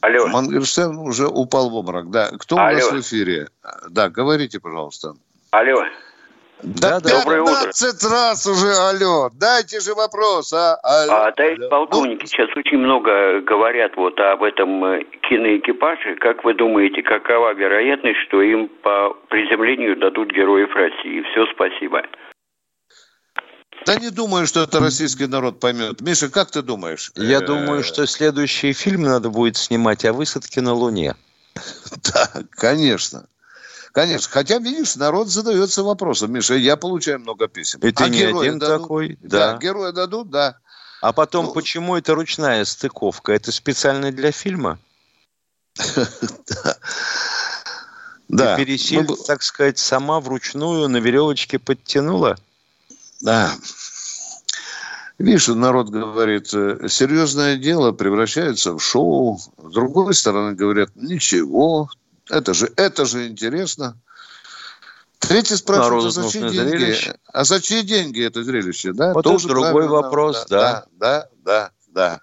Алло. 0.00 0.26
Мангерштейн 0.26 0.98
уже 0.98 1.28
упал 1.28 1.70
в 1.70 1.74
обморок. 1.74 2.10
Да. 2.10 2.30
Кто 2.38 2.58
Алло. 2.58 2.76
у 2.76 2.80
нас 2.80 2.92
в 2.92 3.00
эфире? 3.00 3.48
Да, 3.88 4.10
говорите, 4.10 4.60
пожалуйста. 4.60 5.14
Алло. 5.50 5.82
Да, 6.64 6.98
да 6.98 7.22
15 7.24 8.10
раз 8.10 8.46
уже 8.46 8.72
алло. 8.72 9.30
Дайте 9.34 9.80
же 9.80 9.94
вопрос, 9.94 10.52
а? 10.54 10.76
Алло. 10.82 11.12
А, 11.12 11.32
товарищ 11.32 11.58
алло. 11.58 11.68
полковник, 11.68 12.20
ну... 12.22 12.26
сейчас 12.26 12.48
очень 12.56 12.78
много 12.78 13.42
говорят 13.42 13.92
вот 13.96 14.18
об 14.18 14.42
этом 14.42 14.82
э, 14.84 15.04
киноэкипаже. 15.28 16.16
Как 16.16 16.42
вы 16.42 16.54
думаете, 16.54 17.02
какова 17.02 17.52
вероятность, 17.52 18.18
что 18.26 18.40
им 18.40 18.68
по 18.82 19.14
приземлению 19.28 19.96
дадут 19.98 20.32
героев 20.32 20.74
России? 20.74 21.22
Все, 21.30 21.44
спасибо. 21.54 22.02
Да 23.84 23.96
не 23.96 24.08
думаю, 24.08 24.46
что 24.46 24.62
это 24.62 24.80
российский 24.80 25.26
народ 25.26 25.60
поймет. 25.60 26.00
Миша, 26.00 26.30
как 26.30 26.50
ты 26.50 26.62
думаешь? 26.62 27.12
Я 27.14 27.40
думаю, 27.40 27.82
что 27.82 28.06
следующий 28.06 28.72
фильм 28.72 29.02
надо 29.02 29.28
будет 29.28 29.58
снимать 29.58 30.06
о 30.06 30.14
высадке 30.14 30.62
на 30.62 30.72
Луне. 30.72 31.14
Да, 32.02 32.42
конечно. 32.50 33.26
Конечно. 33.94 34.28
Хотя, 34.28 34.58
видишь, 34.58 34.96
народ 34.96 35.28
задается 35.28 35.84
вопросом. 35.84 36.32
Миша, 36.32 36.54
я 36.54 36.76
получаю 36.76 37.20
много 37.20 37.46
писем. 37.46 37.78
Ты 37.78 37.94
а 37.94 38.08
не 38.08 38.24
один 38.24 38.58
дадут? 38.58 38.82
такой. 38.82 39.18
Да. 39.22 39.52
да, 39.52 39.58
героя 39.58 39.92
дадут, 39.92 40.30
да. 40.30 40.58
А 41.00 41.12
потом, 41.12 41.46
ну, 41.46 41.52
почему 41.52 41.96
это 41.96 42.12
ручная 42.12 42.64
стыковка? 42.64 43.32
Это 43.32 43.52
специально 43.52 44.10
для 44.10 44.32
фильма? 44.32 44.78
Да. 48.26 48.56
Пересиль, 48.56 49.06
так 49.26 49.42
сказать, 49.42 49.78
сама 49.78 50.18
вручную 50.18 50.88
на 50.88 50.96
веревочке 50.96 51.58
подтянула? 51.58 52.36
Да. 53.20 53.52
Видишь, 55.18 55.46
народ 55.48 55.90
говорит, 55.90 56.52
э, 56.54 56.88
серьезное 56.88 57.56
дело 57.58 57.92
превращается 57.92 58.72
в 58.72 58.80
шоу. 58.80 59.38
С 59.38 59.72
другой 59.72 60.14
стороны 60.14 60.54
говорят, 60.54 60.90
ничего, 60.96 61.90
это 62.28 62.54
же, 62.54 62.72
это 62.76 63.04
же 63.04 63.28
интересно. 63.28 63.98
Третий 65.18 65.56
спрашивает, 65.56 66.06
а 66.06 66.10
за 66.10 66.30
чьи 66.30 66.40
деньги? 66.40 66.56
Зрелище. 66.56 67.18
А 67.32 67.44
за 67.44 67.60
чьи 67.60 67.82
деньги 67.82 68.24
это 68.24 68.42
зрелище? 68.42 68.92
Да? 68.92 69.12
Вот 69.12 69.22
Тоже 69.22 69.48
другой 69.48 69.88
вопрос, 69.88 70.46
да. 70.48 70.84
Да, 70.84 70.86
да, 70.92 71.28
да, 71.44 71.70
да. 71.88 72.20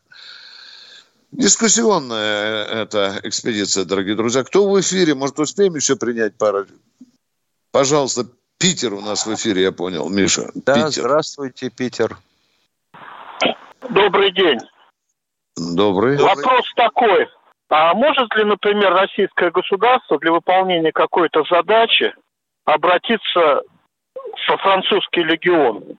Дискуссионная 1.31 2.65
э, 2.65 2.81
эта 2.83 3.19
экспедиция, 3.23 3.85
дорогие 3.85 4.15
друзья. 4.15 4.43
Кто 4.43 4.69
в 4.69 4.79
эфире? 4.81 5.15
Может, 5.15 5.39
успеем 5.39 5.75
еще 5.75 5.95
принять 5.95 6.37
пару? 6.37 6.65
Пожалуйста, 7.71 8.27
Питер 8.57 8.93
у 8.93 9.01
нас 9.01 9.25
в 9.25 9.33
эфире, 9.33 9.63
я 9.63 9.71
понял, 9.71 10.09
Миша. 10.09 10.51
Да, 10.53 10.75
Питер. 10.75 11.03
здравствуйте, 11.03 11.69
Питер. 11.69 12.17
Добрый 13.89 14.31
день. 14.33 14.59
Добрый. 15.55 16.17
Вопрос 16.17 16.65
такой. 16.75 17.27
А 17.71 17.93
может 17.93 18.35
ли, 18.35 18.43
например, 18.43 18.93
российское 18.93 19.49
государство 19.49 20.19
для 20.19 20.33
выполнения 20.33 20.91
какой-то 20.91 21.43
задачи 21.49 22.13
обратиться 22.65 23.61
во 24.49 24.57
французский 24.57 25.23
легион? 25.23 25.97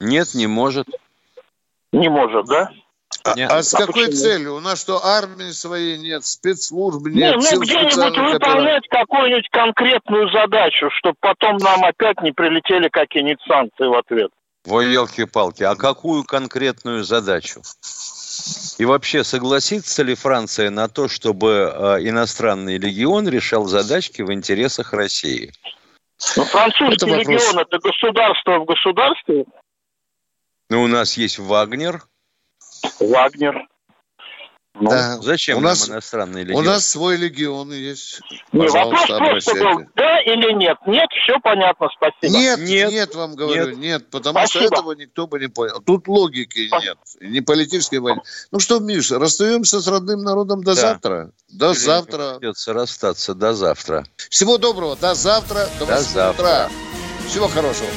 Нет, 0.00 0.28
не 0.34 0.46
может. 0.46 0.88
Не 1.92 2.08
может, 2.08 2.46
да? 2.46 2.70
А, 3.22 3.34
а 3.50 3.62
с 3.62 3.72
какой 3.72 4.06
почему? 4.06 4.16
целью? 4.16 4.54
У 4.54 4.60
нас 4.60 4.80
что, 4.80 5.04
армии 5.04 5.50
своей 5.50 5.98
нет, 5.98 6.24
спецслужб 6.24 7.06
нет, 7.06 7.36
не, 7.36 7.50
ну, 7.56 7.60
где-нибудь 7.60 8.32
выполнять 8.32 8.88
какую-нибудь 8.88 9.48
конкретную 9.50 10.30
задачу, 10.30 10.88
чтобы 10.96 11.16
потом 11.20 11.58
нам 11.58 11.84
опять 11.84 12.22
не 12.22 12.32
прилетели 12.32 12.88
какие-нибудь 12.88 13.42
санкции 13.46 13.84
в 13.84 13.92
ответ. 13.92 14.30
Ой, 14.66 14.90
елки-палки, 14.90 15.64
а 15.64 15.74
какую 15.74 16.24
конкретную 16.24 17.04
задачу? 17.04 17.60
И 18.78 18.84
вообще, 18.84 19.24
согласится 19.24 20.02
ли 20.02 20.14
Франция 20.14 20.70
на 20.70 20.88
то, 20.88 21.08
чтобы 21.08 21.48
э, 21.48 22.08
иностранный 22.08 22.78
легион 22.78 23.28
решал 23.28 23.66
задачки 23.66 24.22
в 24.22 24.32
интересах 24.32 24.92
России? 24.92 25.52
Ну, 26.36 26.44
французский 26.44 26.94
это 26.94 27.06
вопрос... 27.06 27.26
легион– 27.26 27.58
это 27.60 27.78
государство 27.78 28.58
в 28.58 28.64
государстве. 28.64 29.44
Ну, 30.68 30.82
у 30.82 30.86
нас 30.86 31.16
есть 31.16 31.38
Вагнер. 31.38 32.02
Вагнер. 33.00 33.66
Ну, 34.74 34.88
да. 34.88 35.18
Зачем 35.20 35.58
у 35.58 35.60
нас, 35.60 35.88
иностранный 35.88 36.44
легион? 36.44 36.62
У 36.62 36.64
нас 36.64 36.86
свой 36.86 37.16
легион 37.16 37.72
есть. 37.72 38.20
Не, 38.52 38.68
вопрос 38.68 39.06
просто 39.06 39.54
был, 39.54 39.84
да 39.96 40.20
или 40.22 40.52
нет? 40.52 40.78
Нет, 40.86 41.08
все 41.24 41.38
понятно, 41.40 41.88
спасибо. 41.96 42.38
Нет, 42.38 42.60
нет, 42.60 42.90
нет 42.90 43.14
вам 43.14 43.34
говорю, 43.34 43.70
нет, 43.70 43.78
нет 43.78 44.10
потому 44.10 44.38
спасибо. 44.38 44.66
что 44.66 44.74
этого 44.74 44.92
никто 44.92 45.26
бы 45.26 45.40
не 45.40 45.48
понял. 45.48 45.80
Тут 45.84 46.06
логики 46.06 46.68
спасибо. 46.68 46.94
нет, 47.20 47.32
не 47.32 47.40
политической 47.40 47.98
войны. 47.98 48.22
Ну 48.52 48.60
что, 48.60 48.78
Миша, 48.78 49.18
расстаемся 49.18 49.80
с 49.80 49.88
родным 49.88 50.22
народом 50.22 50.62
до 50.62 50.74
да. 50.74 50.80
завтра. 50.80 51.32
До 51.48 51.70
Или 51.72 51.78
завтра. 51.78 52.34
Придется 52.38 52.72
расстаться 52.72 53.34
до 53.34 53.54
завтра. 53.54 54.06
Всего 54.28 54.56
доброго, 54.56 54.96
до 54.96 55.14
завтра, 55.14 55.68
до, 55.80 55.86
до 55.86 56.00
завтра. 56.00 56.44
утра. 56.44 56.70
Всего 57.26 57.48
хорошего. 57.48 57.88